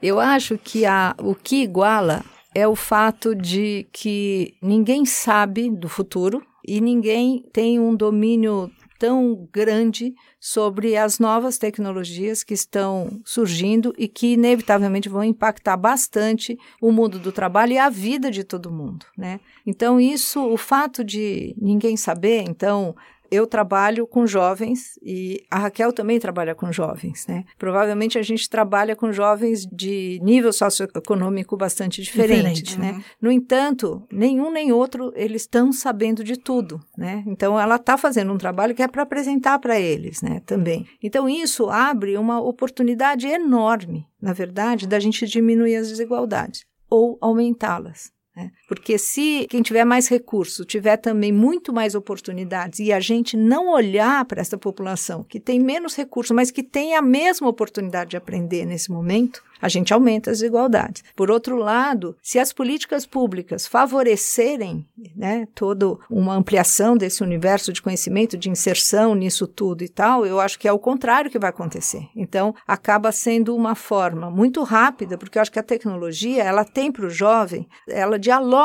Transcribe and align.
Eu 0.02 0.18
acho 0.18 0.58
que 0.58 0.86
a, 0.86 1.14
o 1.20 1.36
que 1.36 1.64
iguala 1.64 2.24
é 2.56 2.66
o 2.66 2.74
fato 2.74 3.36
de 3.36 3.86
que 3.92 4.54
ninguém 4.62 5.06
sabe 5.06 5.70
do 5.70 5.90
futuro 5.90 6.42
e 6.66 6.80
ninguém 6.80 7.44
tem 7.52 7.80
um 7.80 7.94
domínio 7.94 8.72
tão 9.04 9.50
grande 9.52 10.16
sobre 10.40 10.96
as 10.96 11.20
novas 11.20 11.58
tecnologias 11.58 12.42
que 12.42 12.54
estão 12.54 13.20
surgindo 13.26 13.94
e 13.98 14.08
que 14.08 14.36
inevitavelmente 14.36 15.10
vão 15.10 15.26
impactar 15.26 15.76
bastante 15.76 16.58
o 16.82 16.90
mundo 16.90 17.20
do 17.20 17.30
trabalho 17.30 17.74
e 17.74 17.78
a 17.78 17.90
vida 17.90 18.32
de 18.32 18.46
todo 18.46 18.72
mundo, 18.72 19.06
né? 19.18 19.42
Então 19.68 20.00
isso, 20.00 20.42
o 20.48 20.56
fato 20.56 21.04
de 21.04 21.54
ninguém 21.62 21.98
saber, 21.98 22.46
então 22.48 22.96
eu 23.34 23.48
trabalho 23.48 24.06
com 24.06 24.28
jovens 24.28 25.00
e 25.02 25.44
a 25.50 25.58
Raquel 25.58 25.92
também 25.92 26.20
trabalha 26.20 26.54
com 26.54 26.72
jovens, 26.72 27.26
né? 27.28 27.44
Provavelmente 27.58 28.20
a 28.20 28.22
gente 28.22 28.48
trabalha 28.48 28.96
com 28.96 29.12
jovens 29.12 29.66
de 29.66 30.20
nível 30.22 30.54
socioeconômico 30.54 31.58
bastante 31.58 32.04
diferente, 32.04 32.62
diferente 32.62 32.80
né? 32.80 32.92
Uhum. 32.92 33.04
No 33.20 33.32
entanto, 33.32 34.04
nenhum 34.12 34.52
nem 34.52 34.72
outro 34.72 35.12
eles 35.16 35.42
estão 35.42 35.74
sabendo 35.74 36.24
de 36.24 36.38
tudo, 36.38 36.80
né? 36.96 37.24
Então 37.26 37.60
ela 37.60 37.78
está 37.78 37.98
fazendo 37.98 38.32
um 38.32 38.38
trabalho 38.38 38.76
que 38.76 38.84
é 38.84 38.88
para 38.88 39.02
apresentar 39.02 39.58
para 39.58 39.80
eles, 39.80 40.22
né? 40.22 40.40
Também. 40.46 40.86
Então 41.02 41.28
isso 41.28 41.72
abre 41.72 42.16
uma 42.18 42.40
oportunidade 42.40 43.26
enorme, 43.26 44.06
na 44.22 44.32
verdade, 44.32 44.88
da 44.88 45.00
gente 45.00 45.26
diminuir 45.26 45.76
as 45.76 45.90
desigualdades 45.90 46.66
ou 46.88 47.18
aumentá-las. 47.20 48.14
Né? 48.36 48.52
Porque 48.76 48.98
se 48.98 49.48
quem 49.50 49.62
tiver 49.62 49.86
mais 49.86 50.08
recurso 50.08 50.66
tiver 50.66 50.98
também 50.98 51.32
muito 51.32 51.72
mais 51.72 51.96
oportunidades 51.96 52.80
e 52.80 52.92
a 52.92 53.00
gente 53.00 53.38
não 53.38 53.70
olhar 53.70 54.26
para 54.26 54.42
essa 54.42 54.58
população 54.58 55.24
que 55.24 55.40
tem 55.40 55.60
menos 55.60 55.96
recurso, 55.96 56.34
mas 56.34 56.52
que 56.52 56.64
tem 56.64 56.96
a 56.96 57.02
mesma 57.02 57.48
oportunidade 57.48 58.12
de 58.12 58.18
aprender 58.18 58.66
nesse 58.66 58.92
momento, 58.92 59.44
a 59.64 59.70
gente 59.70 59.94
aumenta 59.94 60.30
as 60.30 60.40
desigualdades. 60.40 61.06
Por 61.16 61.32
outro 61.32 61.56
lado, 61.56 62.18
se 62.22 62.38
as 62.38 62.52
políticas 62.52 63.06
públicas 63.06 63.66
favorecerem 63.66 64.86
né, 65.16 65.48
toda 65.56 65.98
uma 66.10 66.36
ampliação 66.36 66.98
desse 66.98 67.24
universo 67.24 67.72
de 67.72 67.82
conhecimento, 67.82 68.38
de 68.38 68.50
inserção 68.50 69.16
nisso 69.16 69.48
tudo 69.48 69.82
e 69.82 69.88
tal, 69.88 70.26
eu 70.26 70.42
acho 70.42 70.60
que 70.60 70.68
é 70.68 70.74
o 70.74 70.80
contrário 70.80 71.32
que 71.32 71.40
vai 71.40 71.50
acontecer. 71.50 72.10
Então, 72.14 72.54
acaba 72.68 73.10
sendo 73.14 73.56
uma 73.56 73.74
forma 73.74 74.30
muito 74.30 74.64
rápida, 74.64 75.18
porque 75.18 75.38
eu 75.38 75.42
acho 75.42 75.52
que 75.52 75.60
a 75.60 75.64
tecnologia, 75.64 76.44
ela 76.44 76.66
tem 76.66 76.92
para 76.92 77.06
o 77.06 77.10
jovem, 77.10 77.66
ela 77.88 78.20
dialoga 78.20 78.63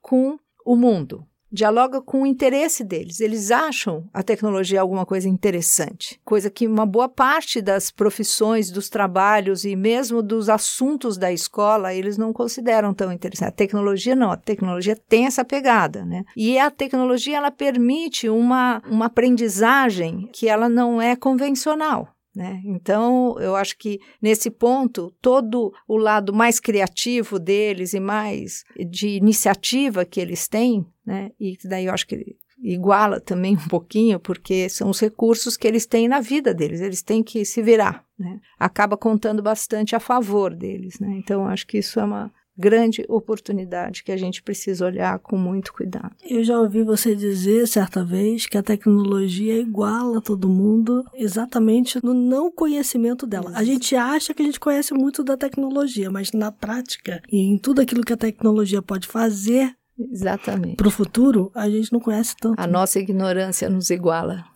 com 0.00 0.38
o 0.64 0.76
mundo. 0.76 1.26
dialoga 1.52 2.00
com 2.00 2.22
o 2.22 2.26
interesse 2.26 2.84
deles. 2.84 3.18
Eles 3.18 3.50
acham 3.50 4.08
a 4.14 4.22
tecnologia 4.22 4.80
alguma 4.80 5.04
coisa 5.04 5.28
interessante, 5.28 6.20
coisa 6.24 6.48
que 6.48 6.64
uma 6.64 6.86
boa 6.86 7.08
parte 7.08 7.60
das 7.60 7.90
profissões, 7.90 8.70
dos 8.70 8.88
trabalhos 8.88 9.64
e 9.64 9.74
mesmo 9.74 10.22
dos 10.22 10.48
assuntos 10.48 11.18
da 11.18 11.32
escola 11.32 11.92
eles 11.92 12.16
não 12.16 12.32
consideram 12.32 12.94
tão 12.94 13.10
interessante. 13.10 13.48
A 13.48 13.52
tecnologia 13.52 14.14
não, 14.14 14.30
a 14.30 14.36
tecnologia 14.36 14.94
tem 14.94 15.26
essa 15.26 15.44
pegada, 15.44 16.04
né? 16.04 16.24
E 16.36 16.56
a 16.56 16.70
tecnologia 16.70 17.38
ela 17.38 17.50
permite 17.50 18.28
uma, 18.28 18.80
uma 18.88 19.06
aprendizagem 19.06 20.28
que 20.32 20.48
ela 20.48 20.68
não 20.68 21.02
é 21.02 21.16
convencional. 21.16 22.08
Né? 22.34 22.62
Então, 22.64 23.36
eu 23.40 23.56
acho 23.56 23.76
que 23.76 23.98
nesse 24.22 24.50
ponto, 24.50 25.12
todo 25.20 25.72
o 25.88 25.96
lado 25.96 26.32
mais 26.32 26.60
criativo 26.60 27.38
deles 27.38 27.92
e 27.92 28.00
mais 28.00 28.64
de 28.88 29.08
iniciativa 29.08 30.04
que 30.04 30.20
eles 30.20 30.46
têm, 30.46 30.86
né? 31.04 31.32
e 31.40 31.56
daí 31.64 31.86
eu 31.86 31.92
acho 31.92 32.06
que 32.06 32.36
iguala 32.62 33.20
também 33.20 33.56
um 33.56 33.68
pouquinho, 33.68 34.20
porque 34.20 34.68
são 34.68 34.90
os 34.90 35.00
recursos 35.00 35.56
que 35.56 35.66
eles 35.66 35.86
têm 35.86 36.06
na 36.06 36.20
vida 36.20 36.54
deles, 36.54 36.80
eles 36.80 37.02
têm 37.02 37.22
que 37.22 37.44
se 37.44 37.62
virar. 37.62 38.04
Né? 38.18 38.38
Acaba 38.58 38.96
contando 38.96 39.42
bastante 39.42 39.96
a 39.96 40.00
favor 40.00 40.54
deles. 40.54 41.00
Né? 41.00 41.16
Então, 41.16 41.46
acho 41.46 41.66
que 41.66 41.78
isso 41.78 41.98
é 41.98 42.04
uma, 42.04 42.32
grande 42.60 43.04
oportunidade 43.08 44.04
que 44.04 44.12
a 44.12 44.16
gente 44.16 44.42
precisa 44.42 44.84
olhar 44.84 45.18
com 45.18 45.36
muito 45.36 45.72
cuidado. 45.72 46.14
Eu 46.22 46.44
já 46.44 46.60
ouvi 46.60 46.82
você 46.82 47.16
dizer 47.16 47.66
certa 47.66 48.04
vez 48.04 48.46
que 48.46 48.58
a 48.58 48.62
tecnologia 48.62 49.58
iguala 49.58 50.20
todo 50.20 50.48
mundo 50.48 51.04
exatamente 51.14 51.98
no 52.04 52.12
não 52.12 52.52
conhecimento 52.52 53.26
dela. 53.26 53.52
A 53.54 53.64
gente 53.64 53.96
acha 53.96 54.34
que 54.34 54.42
a 54.42 54.44
gente 54.44 54.60
conhece 54.60 54.92
muito 54.92 55.24
da 55.24 55.36
tecnologia, 55.36 56.10
mas 56.10 56.32
na 56.32 56.52
prática 56.52 57.22
e 57.32 57.38
em 57.38 57.56
tudo 57.56 57.80
aquilo 57.80 58.04
que 58.04 58.12
a 58.12 58.16
tecnologia 58.16 58.82
pode 58.82 59.06
fazer 59.06 59.74
Exatamente. 60.10 60.76
Para 60.76 60.88
o 60.88 60.90
futuro, 60.90 61.52
a 61.54 61.68
gente 61.68 61.92
não 61.92 62.00
conhece 62.00 62.34
tanto. 62.40 62.58
A 62.58 62.66
nossa 62.66 62.98
ignorância 62.98 63.68
nos 63.68 63.90
iguala. 63.90 64.46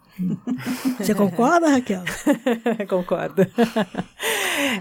Você 0.98 1.14
concorda, 1.14 1.68
Raquel? 1.68 2.02
Concordo. 2.88 3.42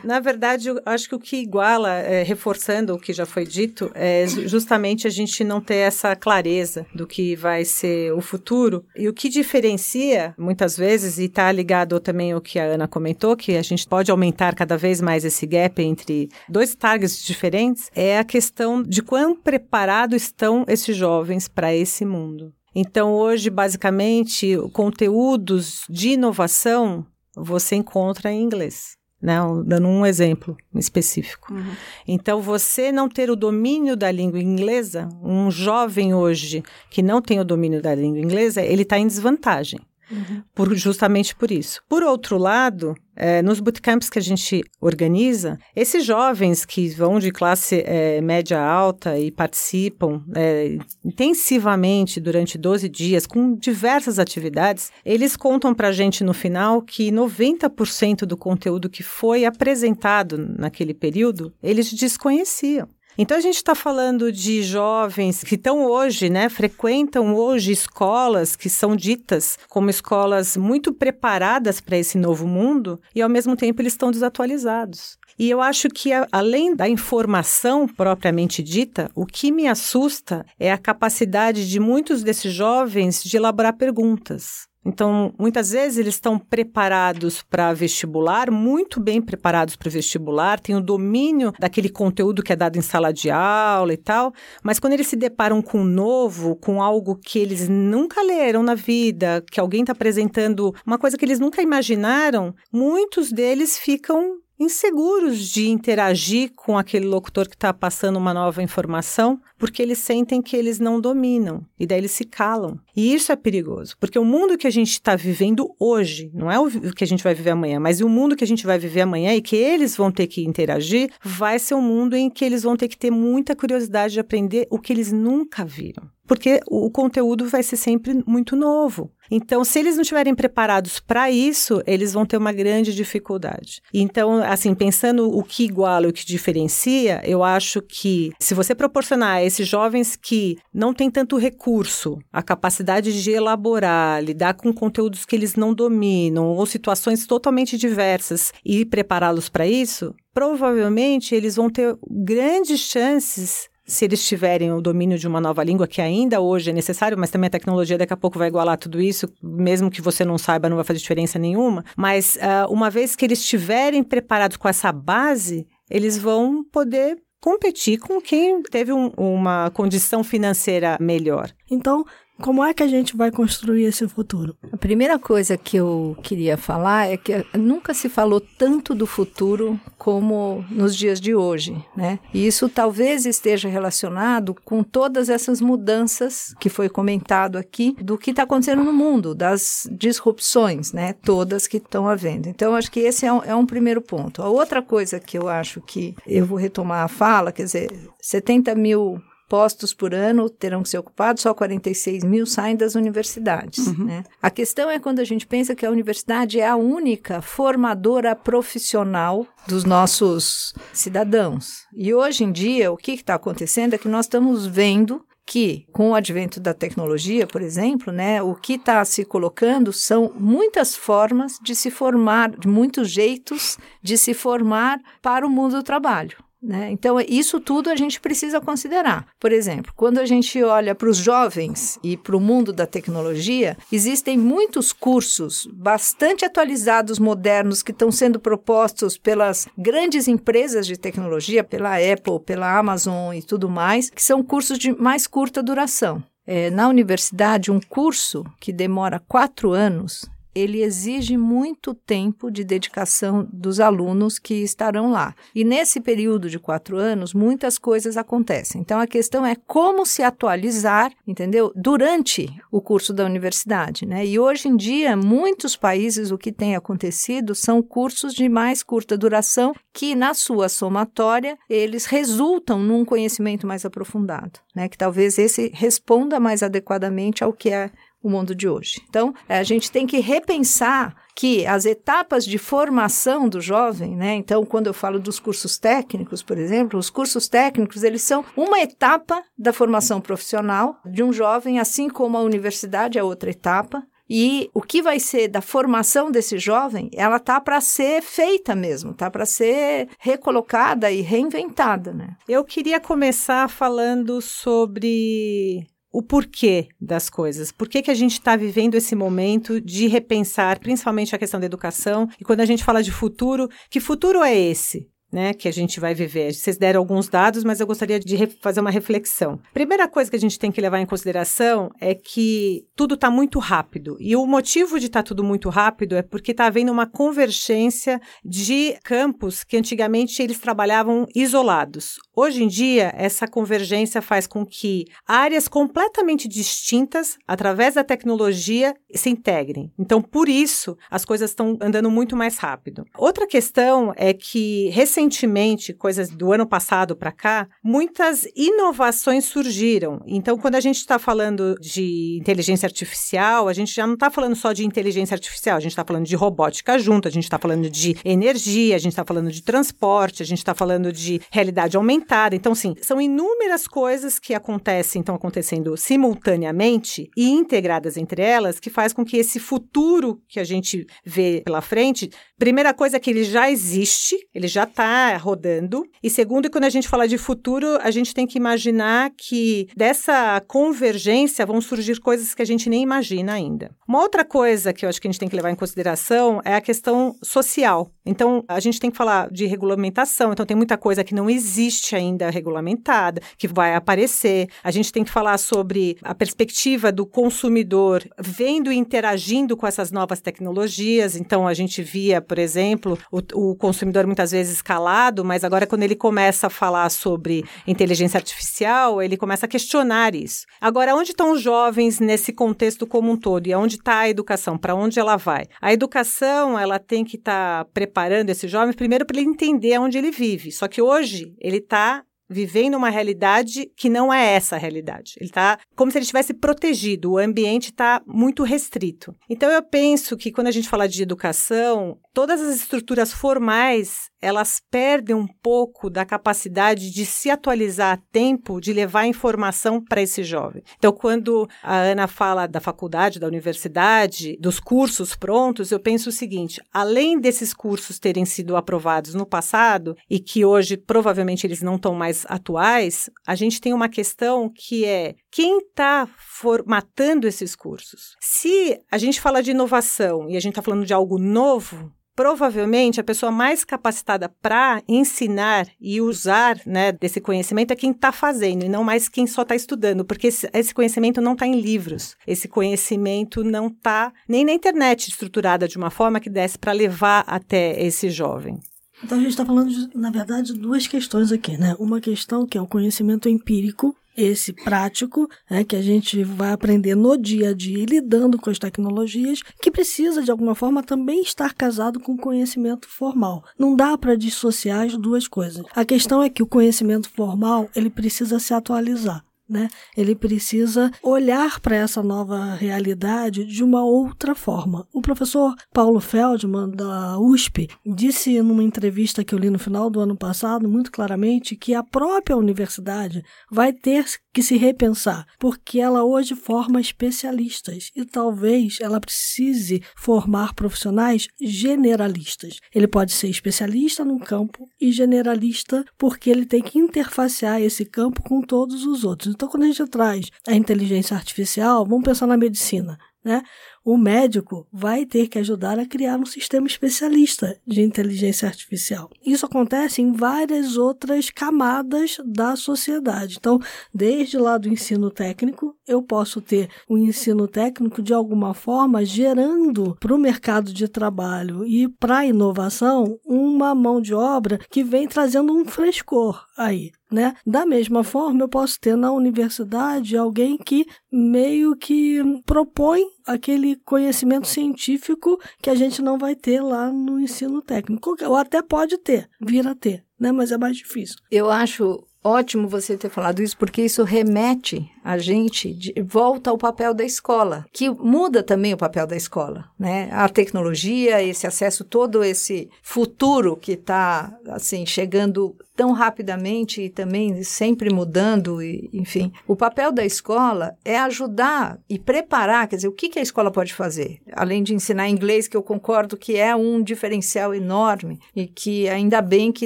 Na 0.03 0.19
verdade, 0.19 0.69
eu 0.69 0.79
acho 0.85 1.07
que 1.09 1.15
o 1.15 1.19
que 1.19 1.37
iguala, 1.37 1.89
é, 1.89 2.23
reforçando 2.23 2.93
o 2.93 2.99
que 2.99 3.13
já 3.13 3.25
foi 3.25 3.45
dito, 3.45 3.91
é 3.93 4.25
justamente 4.27 5.07
a 5.07 5.09
gente 5.09 5.43
não 5.43 5.61
ter 5.61 5.75
essa 5.75 6.15
clareza 6.15 6.85
do 6.93 7.07
que 7.07 7.35
vai 7.35 7.65
ser 7.65 8.13
o 8.13 8.21
futuro. 8.21 8.85
E 8.95 9.07
o 9.07 9.13
que 9.13 9.29
diferencia, 9.29 10.33
muitas 10.37 10.77
vezes, 10.77 11.17
e 11.17 11.25
está 11.25 11.51
ligado 11.51 11.99
também 11.99 12.31
ao 12.31 12.41
que 12.41 12.59
a 12.59 12.65
Ana 12.65 12.87
comentou, 12.87 13.35
que 13.35 13.55
a 13.55 13.61
gente 13.61 13.87
pode 13.87 14.11
aumentar 14.11 14.55
cada 14.55 14.77
vez 14.77 15.01
mais 15.01 15.25
esse 15.25 15.45
gap 15.45 15.81
entre 15.81 16.29
dois 16.47 16.75
targets 16.75 17.23
diferentes, 17.23 17.89
é 17.95 18.17
a 18.17 18.23
questão 18.23 18.83
de 18.83 19.01
quão 19.01 19.35
preparados 19.35 20.23
estão 20.23 20.65
esses 20.67 20.95
jovens 20.95 21.47
para 21.47 21.73
esse 21.73 22.05
mundo. 22.05 22.53
Então, 22.75 23.13
hoje, 23.13 23.49
basicamente, 23.49 24.57
conteúdos 24.71 25.83
de 25.89 26.09
inovação 26.09 27.05
você 27.35 27.75
encontra 27.75 28.31
em 28.31 28.41
inglês. 28.41 28.97
Né, 29.23 29.37
dando 29.65 29.87
um 29.87 30.05
exemplo 30.05 30.57
específico. 30.75 31.53
Uhum. 31.53 31.71
Então, 32.05 32.41
você 32.41 32.91
não 32.91 33.07
ter 33.07 33.31
o 33.31 33.37
domínio 33.37 33.95
da 33.95 34.11
língua 34.11 34.37
inglesa, 34.37 35.07
um 35.23 35.49
jovem 35.49 36.13
hoje 36.13 36.61
que 36.89 37.01
não 37.01 37.21
tem 37.21 37.39
o 37.39 37.45
domínio 37.45 37.81
da 37.81 37.95
língua 37.95 38.19
inglesa, 38.19 38.61
ele 38.61 38.81
está 38.81 38.99
em 38.99 39.07
desvantagem. 39.07 39.79
Uhum. 40.11 40.43
Por, 40.53 40.75
justamente 40.75 41.35
por 41.35 41.51
isso. 41.51 41.81
Por 41.87 42.03
outro 42.03 42.37
lado, 42.37 42.95
é, 43.15 43.41
nos 43.41 43.59
bootcamps 43.59 44.09
que 44.09 44.19
a 44.19 44.21
gente 44.21 44.63
organiza, 44.81 45.57
esses 45.75 46.03
jovens 46.05 46.65
que 46.65 46.89
vão 46.89 47.19
de 47.19 47.31
classe 47.31 47.83
é, 47.85 48.19
média 48.21 48.59
alta 48.59 49.17
e 49.17 49.31
participam 49.31 50.23
é, 50.35 50.77
intensivamente 51.03 52.19
durante 52.19 52.57
12 52.57 52.89
dias, 52.89 53.25
com 53.25 53.55
diversas 53.55 54.19
atividades, 54.19 54.91
eles 55.05 55.35
contam 55.35 55.73
para 55.73 55.89
a 55.89 55.93
gente 55.93 56.23
no 56.23 56.33
final 56.33 56.81
que 56.81 57.11
90% 57.11 58.25
do 58.25 58.37
conteúdo 58.37 58.89
que 58.89 59.03
foi 59.03 59.45
apresentado 59.45 60.37
naquele 60.37 60.93
período, 60.93 61.53
eles 61.61 61.91
desconheciam. 61.93 62.87
Então 63.17 63.37
a 63.37 63.41
gente 63.41 63.57
está 63.57 63.75
falando 63.75 64.31
de 64.31 64.63
jovens 64.63 65.43
que 65.43 65.53
estão 65.53 65.85
hoje, 65.85 66.29
né, 66.29 66.49
frequentam 66.49 67.35
hoje 67.35 67.71
escolas 67.71 68.55
que 68.55 68.69
são 68.69 68.95
ditas 68.95 69.57
como 69.69 69.89
escolas 69.89 70.57
muito 70.57 70.91
preparadas 70.91 71.79
para 71.79 71.97
esse 71.97 72.17
novo 72.17 72.47
mundo 72.47 72.99
e 73.13 73.21
ao 73.21 73.29
mesmo 73.29 73.55
tempo 73.55 73.81
eles 73.81 73.93
estão 73.93 74.09
desatualizados. 74.09 75.17
E 75.37 75.49
eu 75.49 75.61
acho 75.61 75.89
que, 75.89 76.11
além 76.31 76.75
da 76.75 76.87
informação 76.87 77.87
propriamente 77.87 78.61
dita, 78.61 79.09
o 79.15 79.25
que 79.25 79.51
me 79.51 79.67
assusta 79.67 80.45
é 80.59 80.71
a 80.71 80.77
capacidade 80.77 81.69
de 81.69 81.79
muitos 81.79 82.23
desses 82.23 82.53
jovens 82.53 83.23
de 83.23 83.37
elaborar 83.37 83.73
perguntas. 83.73 84.67
Então, 84.85 85.33
muitas 85.37 85.71
vezes 85.71 85.97
eles 85.97 86.15
estão 86.15 86.37
preparados 86.37 87.41
para 87.41 87.73
vestibular, 87.73 88.51
muito 88.51 88.99
bem 88.99 89.21
preparados 89.21 89.75
para 89.75 89.89
vestibular, 89.89 90.59
têm 90.59 90.75
o 90.75 90.81
domínio 90.81 91.53
daquele 91.57 91.89
conteúdo 91.89 92.43
que 92.43 92.51
é 92.51 92.55
dado 92.55 92.77
em 92.77 92.81
sala 92.81 93.13
de 93.13 93.29
aula 93.29 93.93
e 93.93 93.97
tal, 93.97 94.33
mas 94.61 94.79
quando 94.79 94.93
eles 94.93 95.07
se 95.07 95.15
deparam 95.15 95.61
com 95.61 95.79
um 95.79 95.85
novo, 95.85 96.55
com 96.57 96.81
algo 96.81 97.15
que 97.15 97.39
eles 97.39 97.69
nunca 97.69 98.21
leram 98.21 98.61
na 98.61 98.75
vida, 98.75 99.43
que 99.49 99.59
alguém 99.59 99.81
está 99.81 99.93
apresentando 99.93 100.73
uma 100.85 100.97
coisa 100.97 101.17
que 101.17 101.23
eles 101.23 101.39
nunca 101.39 101.61
imaginaram, 101.61 102.53
muitos 102.71 103.31
deles 103.31 103.77
ficam 103.77 104.42
inseguros 104.59 105.49
de 105.49 105.69
interagir 105.69 106.51
com 106.55 106.77
aquele 106.77 107.05
locutor 107.05 107.47
que 107.47 107.55
está 107.55 107.73
passando 107.73 108.17
uma 108.17 108.33
nova 108.33 108.61
informação, 108.61 109.39
porque 109.57 109.81
eles 109.81 109.97
sentem 109.97 110.41
que 110.41 110.55
eles 110.55 110.79
não 110.79 110.99
dominam 110.99 111.65
e 111.79 111.85
daí 111.85 111.97
eles 111.97 112.11
se 112.11 112.23
calam. 112.23 112.79
E 112.95 113.13
isso 113.13 113.31
é 113.31 113.35
perigoso, 113.35 113.95
porque 113.99 114.19
o 114.19 114.25
mundo 114.25 114.57
que 114.57 114.67
a 114.67 114.71
gente 114.71 114.91
está 114.91 115.15
vivendo 115.15 115.73
hoje, 115.79 116.31
não 116.33 116.51
é 116.51 116.59
o 116.59 116.69
que 116.93 117.03
a 117.03 117.07
gente 117.07 117.23
vai 117.23 117.33
viver 117.33 117.51
amanhã, 117.51 117.79
mas 117.79 118.01
o 118.01 118.09
mundo 118.09 118.35
que 118.35 118.43
a 118.43 118.47
gente 118.47 118.65
vai 118.65 118.77
viver 118.77 119.01
amanhã 119.01 119.33
e 119.33 119.41
que 119.41 119.55
eles 119.55 119.95
vão 119.95 120.11
ter 120.11 120.27
que 120.27 120.43
interagir, 120.45 121.09
vai 121.23 121.59
ser 121.59 121.75
um 121.75 121.81
mundo 121.81 122.15
em 122.15 122.29
que 122.29 122.45
eles 122.45 122.63
vão 122.63 122.77
ter 122.77 122.87
que 122.87 122.97
ter 122.97 123.11
muita 123.11 123.55
curiosidade 123.55 124.13
de 124.13 124.19
aprender 124.19 124.67
o 124.69 124.79
que 124.79 124.93
eles 124.93 125.11
nunca 125.11 125.65
viram 125.65 126.13
porque 126.25 126.61
o 126.67 126.89
conteúdo 126.89 127.47
vai 127.47 127.61
ser 127.63 127.77
sempre 127.77 128.23
muito 128.25 128.55
novo. 128.55 129.11
Então, 129.35 129.65
se 129.65 129.79
eles 129.79 129.95
não 129.95 130.03
estiverem 130.03 130.35
preparados 130.35 130.99
para 130.99 131.31
isso, 131.31 131.81
eles 131.87 132.13
vão 132.13 132.23
ter 132.23 132.37
uma 132.37 132.53
grande 132.53 132.93
dificuldade. 132.93 133.81
Então, 133.91 134.43
assim, 134.43 134.75
pensando 134.75 135.27
o 135.35 135.43
que 135.43 135.63
iguala 135.63 136.05
e 136.05 136.09
o 136.09 136.13
que 136.13 136.23
diferencia, 136.23 137.19
eu 137.25 137.43
acho 137.43 137.81
que 137.81 138.31
se 138.39 138.53
você 138.53 138.75
proporcionar 138.75 139.37
a 139.37 139.43
esses 139.43 139.67
jovens 139.67 140.15
que 140.15 140.55
não 140.71 140.93
têm 140.93 141.09
tanto 141.09 141.35
recurso, 141.35 142.19
a 142.31 142.43
capacidade 142.43 143.23
de 143.23 143.31
elaborar, 143.31 144.23
lidar 144.23 144.53
com 144.53 144.71
conteúdos 144.71 145.25
que 145.25 145.35
eles 145.35 145.55
não 145.55 145.73
dominam 145.73 146.49
ou 146.49 146.63
situações 146.67 147.25
totalmente 147.25 147.75
diversas 147.75 148.53
e 148.63 148.85
prepará-los 148.85 149.49
para 149.49 149.65
isso, 149.65 150.13
provavelmente 150.31 151.33
eles 151.33 151.55
vão 151.55 151.71
ter 151.71 151.97
grandes 152.07 152.81
chances 152.81 153.72
se 153.85 154.05
eles 154.05 154.25
tiverem 154.25 154.71
o 154.71 154.81
domínio 154.81 155.17
de 155.17 155.27
uma 155.27 155.41
nova 155.41 155.63
língua, 155.63 155.87
que 155.87 156.01
ainda 156.01 156.39
hoje 156.39 156.69
é 156.69 156.73
necessário, 156.73 157.17
mas 157.17 157.29
também 157.29 157.47
a 157.47 157.51
tecnologia 157.51 157.97
daqui 157.97 158.13
a 158.13 158.17
pouco 158.17 158.39
vai 158.39 158.47
igualar 158.47 158.77
tudo 158.77 159.01
isso, 159.01 159.27
mesmo 159.41 159.91
que 159.91 160.01
você 160.01 160.23
não 160.23 160.37
saiba, 160.37 160.69
não 160.69 160.77
vai 160.77 160.85
fazer 160.85 160.99
diferença 160.99 161.37
nenhuma. 161.37 161.83
Mas 161.95 162.37
uh, 162.37 162.71
uma 162.71 162.89
vez 162.89 163.15
que 163.15 163.25
eles 163.25 163.39
estiverem 163.39 164.03
preparados 164.03 164.57
com 164.57 164.69
essa 164.69 164.91
base, 164.91 165.67
eles 165.89 166.17
vão 166.17 166.63
poder 166.63 167.17
competir 167.41 167.99
com 167.99 168.21
quem 168.21 168.63
teve 168.63 168.93
um, 168.93 169.11
uma 169.17 169.69
condição 169.71 170.23
financeira 170.23 170.97
melhor. 170.97 171.51
Então, 171.69 172.05
como 172.43 172.61
é 172.61 172.73
que 172.73 172.83
a 172.83 172.87
gente 172.87 173.15
vai 173.15 173.31
construir 173.31 173.85
esse 173.85 174.05
futuro? 174.05 174.53
A 174.69 174.75
primeira 174.75 175.17
coisa 175.17 175.55
que 175.55 175.77
eu 175.77 176.17
queria 176.21 176.57
falar 176.57 177.09
é 177.09 177.15
que 177.15 177.45
nunca 177.57 177.93
se 177.93 178.09
falou 178.09 178.41
tanto 178.41 178.93
do 178.93 179.07
futuro 179.07 179.79
como 179.97 180.65
nos 180.69 180.93
dias 180.93 181.21
de 181.21 181.33
hoje, 181.33 181.73
né? 181.95 182.19
E 182.33 182.45
isso 182.45 182.67
talvez 182.67 183.25
esteja 183.25 183.69
relacionado 183.69 184.53
com 184.65 184.83
todas 184.83 185.29
essas 185.29 185.61
mudanças 185.61 186.53
que 186.59 186.67
foi 186.67 186.89
comentado 186.89 187.57
aqui 187.57 187.95
do 188.01 188.17
que 188.17 188.31
está 188.31 188.43
acontecendo 188.43 188.83
no 188.83 188.91
mundo, 188.91 189.33
das 189.33 189.87
disrupções, 189.89 190.91
né? 190.91 191.13
Todas 191.13 191.65
que 191.65 191.77
estão 191.77 192.09
havendo. 192.09 192.49
Então, 192.49 192.75
acho 192.75 192.91
que 192.91 192.99
esse 192.99 193.25
é 193.25 193.31
um, 193.31 193.41
é 193.41 193.55
um 193.55 193.65
primeiro 193.65 194.01
ponto. 194.01 194.41
A 194.41 194.49
outra 194.49 194.81
coisa 194.81 195.17
que 195.17 195.37
eu 195.37 195.47
acho 195.47 195.79
que 195.79 196.13
eu 196.27 196.45
vou 196.45 196.57
retomar 196.57 197.05
a 197.05 197.07
fala, 197.07 197.53
quer 197.53 197.63
dizer, 197.63 197.89
70 198.19 198.75
mil 198.75 199.21
postos 199.53 199.93
por 199.93 200.15
ano 200.15 200.49
terão 200.49 200.81
que 200.81 200.89
ser 200.89 200.97
ocupados, 200.97 201.43
só 201.43 201.53
46 201.53 202.23
mil 202.23 202.43
saem 202.43 202.75
das 202.75 202.95
universidades. 202.95 203.85
Uhum. 203.85 204.05
Né? 204.05 204.23
A 204.41 204.49
questão 204.49 204.89
é 204.89 204.97
quando 204.97 205.19
a 205.19 205.23
gente 205.23 205.45
pensa 205.45 205.75
que 205.75 205.85
a 205.85 205.91
universidade 205.91 206.59
é 206.59 206.67
a 206.67 206.75
única 206.75 207.39
formadora 207.39 208.35
profissional 208.35 209.45
dos 209.67 209.83
nossos 209.83 210.73
cidadãos. 210.91 211.85
E 211.93 212.11
hoje 212.15 212.43
em 212.43 212.51
dia, 212.51 212.91
o 212.91 212.97
que 212.97 213.11
está 213.11 213.35
acontecendo 213.35 213.93
é 213.93 213.99
que 213.99 214.07
nós 214.07 214.25
estamos 214.25 214.65
vendo 214.65 215.23
que, 215.45 215.85
com 215.93 216.09
o 216.09 216.15
advento 216.15 216.59
da 216.59 216.73
tecnologia, 216.73 217.45
por 217.45 217.61
exemplo, 217.61 218.11
né, 218.11 218.41
o 218.41 218.55
que 218.55 218.73
está 218.73 219.05
se 219.05 219.23
colocando 219.23 219.93
são 219.93 220.33
muitas 220.35 220.95
formas 220.95 221.59
de 221.61 221.75
se 221.75 221.91
formar, 221.91 222.49
de 222.57 222.67
muitos 222.67 223.07
jeitos 223.07 223.77
de 224.01 224.17
se 224.17 224.33
formar 224.33 224.99
para 225.21 225.45
o 225.45 225.49
mundo 225.49 225.75
do 225.75 225.83
trabalho. 225.83 226.43
Né? 226.63 226.91
Então, 226.91 227.19
isso 227.19 227.59
tudo 227.59 227.89
a 227.89 227.95
gente 227.95 228.21
precisa 228.21 228.61
considerar. 228.61 229.27
Por 229.37 229.51
exemplo, 229.51 229.91
quando 229.97 230.19
a 230.19 230.25
gente 230.25 230.63
olha 230.63 230.95
para 230.95 231.09
os 231.09 231.17
jovens 231.17 231.99
e 232.01 232.15
para 232.15 232.37
o 232.37 232.39
mundo 232.39 232.71
da 232.71 232.87
tecnologia, 232.87 233.75
existem 233.91 234.37
muitos 234.37 234.93
cursos 234.93 235.67
bastante 235.73 236.45
atualizados, 236.45 237.19
modernos, 237.19 237.83
que 237.83 237.91
estão 237.91 238.09
sendo 238.09 238.39
propostos 238.39 239.17
pelas 239.17 239.67
grandes 239.77 240.29
empresas 240.29 240.87
de 240.87 240.95
tecnologia, 240.95 241.65
pela 241.65 241.97
Apple, 241.97 242.39
pela 242.45 242.79
Amazon 242.79 243.35
e 243.35 243.43
tudo 243.43 243.69
mais, 243.69 244.09
que 244.09 244.23
são 244.23 244.41
cursos 244.41 244.79
de 244.79 244.93
mais 244.93 245.27
curta 245.27 245.61
duração. 245.61 246.23
É, 246.45 246.69
na 246.69 246.87
universidade, 246.89 247.71
um 247.71 247.79
curso 247.79 248.45
que 248.59 248.73
demora 248.73 249.21
quatro 249.27 249.71
anos, 249.71 250.29
ele 250.55 250.81
exige 250.81 251.37
muito 251.37 251.93
tempo 251.93 252.51
de 252.51 252.63
dedicação 252.63 253.47
dos 253.51 253.79
alunos 253.79 254.37
que 254.37 254.55
estarão 254.55 255.11
lá. 255.11 255.35
E 255.53 255.63
nesse 255.63 255.99
período 255.99 256.49
de 256.49 256.59
quatro 256.59 256.97
anos, 256.97 257.33
muitas 257.33 257.77
coisas 257.77 258.17
acontecem. 258.17 258.81
Então, 258.81 258.99
a 258.99 259.07
questão 259.07 259.45
é 259.45 259.55
como 259.55 260.05
se 260.05 260.21
atualizar, 260.21 261.11
entendeu? 261.27 261.71
Durante 261.75 262.49
o 262.71 262.81
curso 262.81 263.13
da 263.13 263.25
universidade, 263.25 264.05
né? 264.05 264.25
E 264.25 264.39
hoje 264.39 264.67
em 264.67 264.75
dia, 264.75 265.15
muitos 265.15 265.75
países, 265.75 266.31
o 266.31 266.37
que 266.37 266.51
tem 266.51 266.75
acontecido 266.75 267.55
são 267.55 267.81
cursos 267.81 268.33
de 268.33 268.47
mais 268.47 268.83
curta 268.83 269.17
duração 269.17 269.73
que, 269.91 270.15
na 270.15 270.33
sua 270.33 270.69
somatória, 270.69 271.57
eles 271.69 272.05
resultam 272.05 272.79
num 272.79 273.05
conhecimento 273.05 273.65
mais 273.65 273.85
aprofundado, 273.85 274.59
né? 274.75 274.87
Que 274.87 274.97
talvez 274.97 275.37
esse 275.37 275.71
responda 275.73 276.39
mais 276.39 276.61
adequadamente 276.63 277.43
ao 277.43 277.53
que 277.53 277.69
é 277.69 277.91
o 278.23 278.29
mundo 278.29 278.55
de 278.55 278.67
hoje. 278.67 279.01
Então, 279.07 279.35
a 279.47 279.61
gente 279.61 279.91
tem 279.91 280.07
que 280.07 280.19
repensar 280.19 281.15
que 281.35 281.65
as 281.65 281.85
etapas 281.85 282.45
de 282.45 282.57
formação 282.57 283.49
do 283.49 283.59
jovem, 283.59 284.15
né? 284.15 284.35
Então, 284.35 284.65
quando 284.65 284.87
eu 284.87 284.93
falo 284.93 285.19
dos 285.19 285.39
cursos 285.39 285.77
técnicos, 285.77 286.41
por 286.41 286.57
exemplo, 286.57 286.97
os 286.97 287.09
cursos 287.09 287.47
técnicos, 287.47 288.03
eles 288.03 288.21
são 288.21 288.45
uma 288.55 288.79
etapa 288.79 289.43
da 289.57 289.73
formação 289.73 290.21
profissional 290.21 290.97
de 291.05 291.23
um 291.23 291.33
jovem, 291.33 291.79
assim 291.79 292.07
como 292.07 292.37
a 292.37 292.41
universidade 292.41 293.17
é 293.19 293.23
outra 293.23 293.49
etapa. 293.49 294.03
E 294.29 294.69
o 294.73 294.81
que 294.81 295.01
vai 295.01 295.19
ser 295.19 295.49
da 295.49 295.61
formação 295.61 296.31
desse 296.31 296.57
jovem, 296.57 297.09
ela 297.13 297.39
tá 297.39 297.59
para 297.59 297.81
ser 297.81 298.21
feita 298.21 298.73
mesmo, 298.73 299.13
tá 299.13 299.29
para 299.29 299.45
ser 299.45 300.07
recolocada 300.17 301.11
e 301.11 301.21
reinventada, 301.21 302.13
né? 302.13 302.37
Eu 302.47 302.63
queria 302.63 303.01
começar 303.01 303.69
falando 303.69 304.41
sobre 304.41 305.85
o 306.13 306.21
porquê 306.21 306.89
das 307.01 307.27
coisas. 307.27 307.71
Por 307.71 307.89
que, 307.89 308.03
que 308.03 308.11
a 308.11 308.15
gente 308.15 308.33
está 308.33 308.55
vivendo 308.55 308.93
esse 308.93 309.15
momento 309.15 309.81
de 309.81 310.05
repensar, 310.05 310.79
principalmente 310.79 311.35
a 311.35 311.39
questão 311.39 311.59
da 311.59 311.65
educação? 311.65 312.29
E 312.39 312.43
quando 312.43 312.61
a 312.61 312.65
gente 312.65 312.83
fala 312.83 313.01
de 313.01 313.11
futuro, 313.11 313.67
que 313.89 313.99
futuro 313.99 314.43
é 314.43 314.55
esse? 314.55 315.09
Né, 315.33 315.53
que 315.53 315.67
a 315.67 315.73
gente 315.73 315.99
vai 315.99 316.13
viver. 316.13 316.53
Vocês 316.53 316.77
deram 316.77 316.99
alguns 316.99 317.27
dados, 317.27 317.63
mas 317.63 317.79
eu 317.79 317.87
gostaria 317.87 318.19
de 318.19 318.47
fazer 318.61 318.79
uma 318.79 318.91
reflexão. 318.91 319.59
Primeira 319.73 320.07
coisa 320.07 320.29
que 320.29 320.37
a 320.37 320.39
gente 320.39 320.59
tem 320.59 320.71
que 320.71 320.79
levar 320.79 320.99
em 320.99 321.05
consideração 321.05 321.89
é 321.99 322.13
que 322.13 322.85
tudo 322.95 323.15
está 323.15 323.31
muito 323.31 323.57
rápido. 323.57 324.15
E 324.19 324.35
o 324.35 324.45
motivo 324.45 324.99
de 324.99 325.07
estar 325.07 325.23
tá 325.23 325.27
tudo 325.27 325.43
muito 325.43 325.69
rápido 325.69 326.15
é 326.15 326.21
porque 326.21 326.51
está 326.51 326.67
havendo 326.67 326.91
uma 326.91 327.07
convergência 327.07 328.21
de 328.45 328.95
campos 329.03 329.63
que 329.63 329.75
antigamente 329.75 330.41
eles 330.41 330.59
trabalhavam 330.59 331.25
isolados. 331.33 332.19
Hoje 332.35 332.63
em 332.63 332.67
dia, 332.67 333.11
essa 333.17 333.47
convergência 333.47 334.21
faz 334.21 334.45
com 334.45 334.63
que 334.65 335.05
áreas 335.27 335.67
completamente 335.67 336.47
distintas, 336.47 337.37
através 337.47 337.95
da 337.95 338.03
tecnologia, 338.03 338.95
se 339.13 339.29
integrem. 339.29 339.91
Então, 339.97 340.21
por 340.21 340.47
isso, 340.47 340.95
as 341.09 341.25
coisas 341.25 341.49
estão 341.49 341.77
andando 341.81 342.11
muito 342.11 342.35
mais 342.35 342.57
rápido. 342.57 343.05
Outra 343.17 343.47
questão 343.47 344.13
é 344.15 344.33
que, 344.33 344.89
recentemente, 344.89 345.22
recentemente, 345.23 345.93
coisas 345.93 346.29
do 346.29 346.51
ano 346.51 346.67
passado 346.67 347.15
para 347.15 347.31
cá, 347.31 347.67
muitas 347.81 348.45
inovações 348.55 349.45
surgiram. 349.45 350.21
Então, 350.25 350.57
quando 350.57 350.75
a 350.75 350.79
gente 350.79 350.97
está 350.97 351.17
falando 351.17 351.75
de 351.79 352.37
inteligência 352.39 352.85
artificial, 352.85 353.67
a 353.67 353.73
gente 353.73 353.93
já 353.93 354.05
não 354.05 354.15
está 354.15 354.29
falando 354.29 354.55
só 354.55 354.73
de 354.73 354.85
inteligência 354.85 355.33
artificial, 355.33 355.77
a 355.77 355.79
gente 355.79 355.91
está 355.91 356.03
falando 356.03 356.25
de 356.25 356.35
robótica 356.35 356.99
junto, 356.99 357.27
a 357.27 357.31
gente 357.31 357.45
está 357.45 357.57
falando 357.57 357.89
de 357.89 358.17
energia, 358.25 358.95
a 358.95 358.99
gente 358.99 359.13
está 359.13 359.23
falando 359.23 359.51
de 359.51 359.61
transporte, 359.61 360.43
a 360.43 360.45
gente 360.45 360.57
está 360.57 360.73
falando 360.73 361.11
de 361.11 361.39
realidade 361.49 361.95
aumentada. 361.95 362.55
Então, 362.55 362.75
sim, 362.75 362.95
são 363.01 363.21
inúmeras 363.21 363.87
coisas 363.87 364.39
que 364.39 364.53
acontecem, 364.53 365.21
estão 365.21 365.35
acontecendo 365.35 365.95
simultaneamente 365.95 367.29
e 367.37 367.49
integradas 367.49 368.17
entre 368.17 368.41
elas, 368.41 368.79
que 368.79 368.89
faz 368.89 369.13
com 369.13 369.23
que 369.23 369.37
esse 369.37 369.59
futuro 369.59 370.41
que 370.49 370.59
a 370.59 370.63
gente 370.63 371.05
vê 371.25 371.61
pela 371.63 371.81
frente, 371.81 372.29
primeira 372.57 372.93
coisa 372.93 373.17
é 373.17 373.19
que 373.19 373.29
ele 373.29 373.43
já 373.43 373.71
existe, 373.71 374.35
ele 374.53 374.67
já 374.67 374.83
está 374.83 375.12
rodando. 375.37 376.05
E 376.21 376.29
segundo, 376.29 376.69
quando 376.69 376.85
a 376.85 376.89
gente 376.89 377.07
fala 377.07 377.27
de 377.27 377.37
futuro, 377.37 377.97
a 378.01 378.11
gente 378.11 378.33
tem 378.33 378.47
que 378.47 378.57
imaginar 378.57 379.31
que 379.37 379.87
dessa 379.95 380.61
convergência 380.67 381.65
vão 381.65 381.81
surgir 381.81 382.19
coisas 382.19 382.53
que 382.53 382.61
a 382.61 382.65
gente 382.65 382.89
nem 382.89 383.01
imagina 383.01 383.53
ainda. 383.53 383.91
Uma 384.07 384.21
outra 384.21 384.45
coisa 384.45 384.93
que 384.93 385.05
eu 385.05 385.09
acho 385.09 385.21
que 385.21 385.27
a 385.27 385.31
gente 385.31 385.39
tem 385.39 385.49
que 385.49 385.55
levar 385.55 385.71
em 385.71 385.75
consideração 385.75 386.61
é 386.63 386.75
a 386.75 386.81
questão 386.81 387.35
social. 387.41 388.11
Então, 388.25 388.63
a 388.67 388.79
gente 388.79 388.99
tem 388.99 389.11
que 389.11 389.17
falar 389.17 389.51
de 389.51 389.65
regulamentação. 389.65 390.53
Então, 390.53 390.65
tem 390.65 390.77
muita 390.77 390.97
coisa 390.97 391.23
que 391.23 391.35
não 391.35 391.49
existe 391.49 392.15
ainda 392.15 392.49
regulamentada, 392.49 393.41
que 393.57 393.67
vai 393.67 393.95
aparecer. 393.95 394.69
A 394.83 394.91
gente 394.91 395.11
tem 395.11 395.23
que 395.23 395.29
falar 395.29 395.57
sobre 395.57 396.17
a 396.21 396.33
perspectiva 396.33 397.11
do 397.11 397.25
consumidor 397.25 398.23
vendo 398.39 398.91
e 398.91 398.95
interagindo 398.95 399.75
com 399.75 399.85
essas 399.85 400.11
novas 400.11 400.39
tecnologias. 400.39 401.35
Então, 401.35 401.67
a 401.67 401.73
gente 401.73 402.01
via, 402.01 402.41
por 402.41 402.57
exemplo, 402.57 403.17
o, 403.31 403.71
o 403.71 403.75
consumidor 403.75 404.25
muitas 404.25 404.51
vezes 404.51 404.81
calado, 404.93 405.43
mas 405.43 405.63
agora, 405.63 405.87
quando 405.87 406.03
ele 406.03 406.15
começa 406.15 406.67
a 406.67 406.69
falar 406.69 407.09
sobre 407.09 407.65
inteligência 407.87 408.37
artificial, 408.37 409.21
ele 409.21 409.35
começa 409.35 409.65
a 409.65 409.69
questionar 409.69 410.35
isso. 410.35 410.65
Agora, 410.79 411.15
onde 411.15 411.31
estão 411.31 411.51
os 411.51 411.61
jovens 411.61 412.19
nesse 412.19 412.53
contexto 412.53 413.07
como 413.07 413.31
um 413.31 413.37
todo? 413.37 413.65
E 413.65 413.73
onde 413.73 413.95
está 413.95 414.19
a 414.19 414.29
educação? 414.29 414.77
Para 414.77 414.93
onde 414.93 415.19
ela 415.19 415.35
vai? 415.35 415.65
A 415.81 415.91
educação, 415.91 416.77
ela 416.77 416.99
tem 416.99 417.25
que 417.25 417.37
estar 417.37 417.85
tá 417.85 417.89
preparando 417.91 418.51
esse 418.51 418.67
jovem 418.67 418.93
primeiro 418.93 419.25
para 419.25 419.39
ele 419.39 419.49
entender 419.49 419.97
onde 419.99 420.17
ele 420.17 420.29
vive. 420.29 420.71
Só 420.71 420.87
que 420.87 421.01
hoje 421.01 421.55
ele 421.59 421.77
está 421.77 422.23
vivendo 422.49 422.95
uma 422.95 423.09
realidade 423.09 423.91
que 423.97 424.09
não 424.09 424.31
é 424.31 424.53
essa 424.53 424.77
realidade. 424.77 425.33
Ele 425.37 425.49
está 425.49 425.79
como 425.95 426.11
se 426.11 426.17
ele 426.17 426.23
estivesse 426.23 426.53
protegido, 426.53 427.31
o 427.31 427.37
ambiente 427.37 427.89
está 427.89 428.21
muito 428.25 428.63
restrito. 428.63 429.35
Então 429.49 429.69
eu 429.69 429.81
penso 429.81 430.37
que 430.37 430.51
quando 430.51 430.67
a 430.67 430.71
gente 430.71 430.87
fala 430.87 431.07
de 431.07 431.23
educação, 431.23 432.17
todas 432.33 432.61
as 432.61 432.75
estruturas 432.75 433.33
formais 433.33 434.29
elas 434.43 434.81
perdem 434.91 435.33
um 435.33 435.47
pouco 435.47 436.09
da 436.09 436.25
capacidade 436.25 437.09
de 437.09 437.25
se 437.25 437.49
atualizar 437.49 438.13
a 438.13 438.21
tempo, 438.31 438.81
de 438.81 438.91
levar 438.91 439.25
informação 439.25 440.03
para 440.03 440.21
esse 440.21 440.43
jovem. 440.43 440.83
Então, 440.97 441.13
quando 441.13 441.65
a 441.81 441.95
Ana 441.95 442.27
fala 442.27 442.67
da 442.67 442.81
faculdade, 442.81 443.39
da 443.39 443.47
universidade, 443.47 444.57
dos 444.59 444.81
cursos 444.81 445.33
prontos, 445.33 445.91
eu 445.91 445.99
penso 445.99 446.27
o 446.27 446.31
seguinte: 446.31 446.81
além 446.91 447.39
desses 447.39 447.73
cursos 447.73 448.19
terem 448.19 448.43
sido 448.43 448.75
aprovados 448.75 449.33
no 449.33 449.45
passado 449.45 450.13
e 450.29 450.39
que 450.39 450.65
hoje 450.65 450.97
provavelmente 450.97 451.65
eles 451.65 451.81
não 451.81 451.95
estão 451.95 452.13
mais 452.13 452.45
atuais, 452.49 453.29
a 453.47 453.55
gente 453.55 453.79
tem 453.79 453.93
uma 453.93 454.09
questão 454.09 454.69
que 454.69 455.05
é 455.05 455.35
quem 455.49 455.77
está 455.77 456.27
formatando 456.37 457.47
esses 457.47 457.75
cursos. 457.75 458.35
Se 458.41 458.99
a 459.09 459.17
gente 459.17 459.39
fala 459.39 459.63
de 459.63 459.71
inovação 459.71 460.49
e 460.49 460.57
a 460.57 460.59
gente 460.59 460.73
está 460.73 460.81
falando 460.81 461.05
de 461.05 461.13
algo 461.13 461.39
novo, 461.39 462.11
provavelmente 462.35 463.19
a 463.19 463.23
pessoa 463.23 463.51
mais 463.51 463.83
capacitada 463.83 464.49
para 464.61 465.01
ensinar 465.07 465.87
e 465.99 466.19
usar 466.21 466.79
né, 466.85 467.11
desse 467.11 467.39
conhecimento 467.39 467.91
é 467.91 467.95
quem 467.95 468.11
está 468.11 468.31
fazendo 468.31 468.85
e 468.85 468.89
não 468.89 469.03
mais 469.03 469.29
quem 469.29 469.45
só 469.45 469.61
está 469.61 469.75
estudando, 469.75 470.25
porque 470.25 470.47
esse, 470.47 470.93
conhecimento 470.93 471.41
não 471.41 471.53
está 471.53 471.67
em 471.67 471.79
livros, 471.79 472.35
esse 472.47 472.67
conhecimento 472.67 473.63
não 473.63 473.87
está 473.87 474.31
nem 474.47 474.65
na 474.65 474.73
internet 474.73 475.29
estruturada 475.29 475.87
de 475.87 475.97
uma 475.97 476.09
forma 476.09 476.39
que 476.39 476.49
desse 476.49 476.77
para 476.77 476.91
levar 476.91 477.43
até 477.47 478.01
esse 478.03 478.29
jovem. 478.29 478.79
Então 479.23 479.37
a 479.37 479.41
gente 479.41 479.51
está 479.51 479.65
falando, 479.65 479.89
de, 479.89 480.17
na 480.17 480.29
verdade, 480.29 480.73
duas 480.73 481.07
questões 481.07 481.51
aqui, 481.51 481.77
né? 481.77 481.95
Uma 481.97 482.19
questão 482.19 482.65
que 482.65 482.77
é 482.77 482.81
o 482.81 482.87
conhecimento 482.87 483.47
empírico, 483.47 484.13
esse 484.35 484.73
prático, 484.73 485.47
né, 485.69 485.83
que 485.83 485.95
a 485.95 486.01
gente 486.01 486.43
vai 486.43 486.71
aprender 486.71 487.15
no 487.15 487.37
dia 487.37 487.69
a 487.69 487.73
dia, 487.73 488.05
lidando 488.05 488.57
com 488.57 488.69
as 488.69 488.79
tecnologias, 488.79 489.61
que 489.81 489.91
precisa, 489.91 490.41
de 490.41 490.51
alguma 490.51 490.75
forma, 490.75 491.03
também 491.03 491.41
estar 491.41 491.73
casado 491.73 492.19
com 492.19 492.33
o 492.33 492.37
conhecimento 492.37 493.07
formal. 493.07 493.63
Não 493.77 493.95
dá 493.95 494.17
para 494.17 494.35
dissociar 494.35 495.05
as 495.05 495.17
duas 495.17 495.47
coisas. 495.47 495.85
A 495.95 496.05
questão 496.05 496.41
é 496.41 496.49
que 496.49 496.63
o 496.63 496.67
conhecimento 496.67 497.29
formal 497.29 497.89
ele 497.95 498.09
precisa 498.09 498.59
se 498.59 498.73
atualizar. 498.73 499.43
Né? 499.73 499.87
Ele 500.15 500.35
precisa 500.35 501.11
olhar 501.23 501.79
para 501.79 501.95
essa 501.95 502.21
nova 502.21 502.75
realidade 502.75 503.65
de 503.65 503.83
uma 503.83 504.05
outra 504.05 504.53
forma. 504.53 505.07
O 505.11 505.19
professor 505.19 505.73
Paulo 505.91 506.19
Feldman, 506.19 506.91
da 506.91 507.39
USP, 507.39 507.89
disse 508.05 508.61
numa 508.61 508.83
entrevista 508.83 509.43
que 509.43 509.55
eu 509.55 509.57
li 509.57 509.71
no 509.71 509.79
final 509.79 510.11
do 510.11 510.19
ano 510.19 510.37
passado, 510.37 510.87
muito 510.87 511.11
claramente, 511.11 511.75
que 511.75 511.95
a 511.95 512.03
própria 512.03 512.55
universidade 512.55 513.43
vai 513.71 513.91
ter 513.91 514.25
que 514.53 514.61
se 514.61 514.77
repensar, 514.77 515.47
porque 515.59 515.99
ela 515.99 516.23
hoje 516.23 516.55
forma 516.55 517.01
especialistas 517.01 518.11
e 518.15 518.23
talvez 518.23 518.99
ela 519.01 519.19
precise 519.19 520.01
formar 520.15 520.73
profissionais 520.73 521.47
generalistas. 521.59 522.79
Ele 522.93 523.07
pode 523.07 523.31
ser 523.31 523.49
especialista 523.49 524.23
num 524.23 524.39
campo 524.39 524.87
e 525.01 525.11
generalista 525.11 526.05
porque 526.17 526.49
ele 526.49 526.65
tem 526.65 526.83
que 526.83 526.99
interfacear 526.99 527.81
esse 527.81 528.05
campo 528.05 528.43
com 528.43 528.61
todos 528.61 529.05
os 529.05 529.23
outros. 529.23 529.53
Então, 529.53 529.67
quando 529.67 529.83
a 529.83 529.87
gente 529.87 530.05
traz 530.07 530.49
a 530.67 530.75
inteligência 530.75 531.35
artificial, 531.35 532.05
vamos 532.05 532.23
pensar 532.23 532.45
na 532.45 532.57
medicina. 532.57 533.17
Né? 533.43 533.61
O 534.05 534.17
médico 534.17 534.85
vai 534.91 535.25
ter 535.25 535.47
que 535.47 535.57
ajudar 535.59 535.97
a 535.97 536.05
criar 536.05 536.37
um 536.37 536.45
sistema 536.45 536.85
especialista 536.87 537.79
de 537.87 538.01
inteligência 538.01 538.67
artificial. 538.67 539.29
Isso 539.45 539.65
acontece 539.65 540.21
em 540.21 540.33
várias 540.33 540.97
outras 540.97 541.49
camadas 541.49 542.37
da 542.45 542.75
sociedade. 542.75 543.55
Então, 543.57 543.79
desde 544.13 544.57
lá 544.57 544.77
do 544.77 544.89
ensino 544.89 545.31
técnico, 545.31 545.95
eu 546.05 546.21
posso 546.21 546.59
ter 546.59 546.89
o 547.07 547.15
um 547.15 547.17
ensino 547.17 547.65
técnico 547.65 548.21
de 548.21 548.33
alguma 548.33 548.73
forma 548.73 549.23
gerando 549.23 550.17
para 550.19 550.35
o 550.35 550.39
mercado 550.39 550.93
de 550.93 551.07
trabalho 551.07 551.85
e 551.85 552.09
para 552.09 552.39
a 552.39 552.45
inovação 552.45 553.39
uma 553.45 553.95
mão 553.95 554.19
de 554.19 554.33
obra 554.33 554.79
que 554.89 555.03
vem 555.03 555.27
trazendo 555.27 555.73
um 555.73 555.85
frescor 555.85 556.65
aí. 556.77 557.11
Né? 557.31 557.55
Da 557.65 557.83
mesma 557.83 558.23
forma, 558.23 558.61
eu 558.61 558.69
posso 558.69 558.99
ter 558.99 559.17
na 559.17 559.31
universidade 559.31 560.37
alguém 560.37 560.77
que 560.77 561.03
meio 561.31 561.95
que 561.95 562.43
propõe 562.63 563.23
aquele 563.45 563.95
conhecimento 563.97 564.67
científico 564.67 565.59
que 565.81 565.89
a 565.89 565.95
gente 565.95 566.21
não 566.21 566.37
vai 566.37 566.55
ter 566.55 566.81
lá 566.81 567.11
no 567.11 567.39
ensino 567.39 567.81
técnico. 567.81 568.35
Ou 568.45 568.55
até 568.55 568.81
pode 568.81 569.17
ter, 569.17 569.49
vir 569.59 569.87
a 569.87 569.95
ter, 569.95 570.23
né? 570.39 570.51
mas 570.51 570.71
é 570.71 570.77
mais 570.77 570.97
difícil. 570.97 571.37
Eu 571.51 571.69
acho 571.69 572.25
ótimo 572.43 572.87
você 572.87 573.17
ter 573.17 573.29
falado 573.29 573.61
isso, 573.61 573.77
porque 573.77 574.01
isso 574.01 574.23
remete 574.23 575.09
a 575.23 575.37
gente 575.37 575.93
de 575.93 576.13
volta 576.21 576.69
ao 576.69 576.77
papel 576.77 577.13
da 577.13 577.23
escola, 577.23 577.85
que 577.91 578.09
muda 578.09 578.61
também 578.61 578.93
o 578.93 578.97
papel 578.97 579.25
da 579.25 579.35
escola, 579.35 579.85
né? 579.97 580.29
A 580.31 580.49
tecnologia, 580.49 581.41
esse 581.41 581.65
acesso, 581.65 582.03
todo 582.03 582.43
esse 582.43 582.89
futuro 583.01 583.77
que 583.77 583.93
está 583.93 584.53
assim 584.67 585.05
chegando 585.05 585.75
tão 585.95 586.11
rapidamente 586.11 587.01
e 587.01 587.09
também 587.09 587.61
sempre 587.63 588.11
mudando, 588.11 588.81
e, 588.81 589.09
enfim. 589.13 589.51
O 589.67 589.75
papel 589.75 590.11
da 590.11 590.25
escola 590.25 590.95
é 591.05 591.17
ajudar 591.19 591.99
e 592.09 592.17
preparar, 592.17 592.87
quer 592.87 592.95
dizer, 592.95 593.07
o 593.07 593.13
que, 593.13 593.29
que 593.29 593.39
a 593.39 593.43
escola 593.43 593.71
pode 593.71 593.93
fazer? 593.93 594.39
Além 594.53 594.81
de 594.81 594.93
ensinar 594.93 595.29
inglês, 595.29 595.67
que 595.67 595.77
eu 595.77 595.83
concordo 595.83 596.35
que 596.35 596.57
é 596.57 596.75
um 596.75 597.01
diferencial 597.01 597.73
enorme 597.73 598.39
e 598.55 598.65
que 598.65 599.07
ainda 599.07 599.41
bem 599.41 599.71
que 599.71 599.85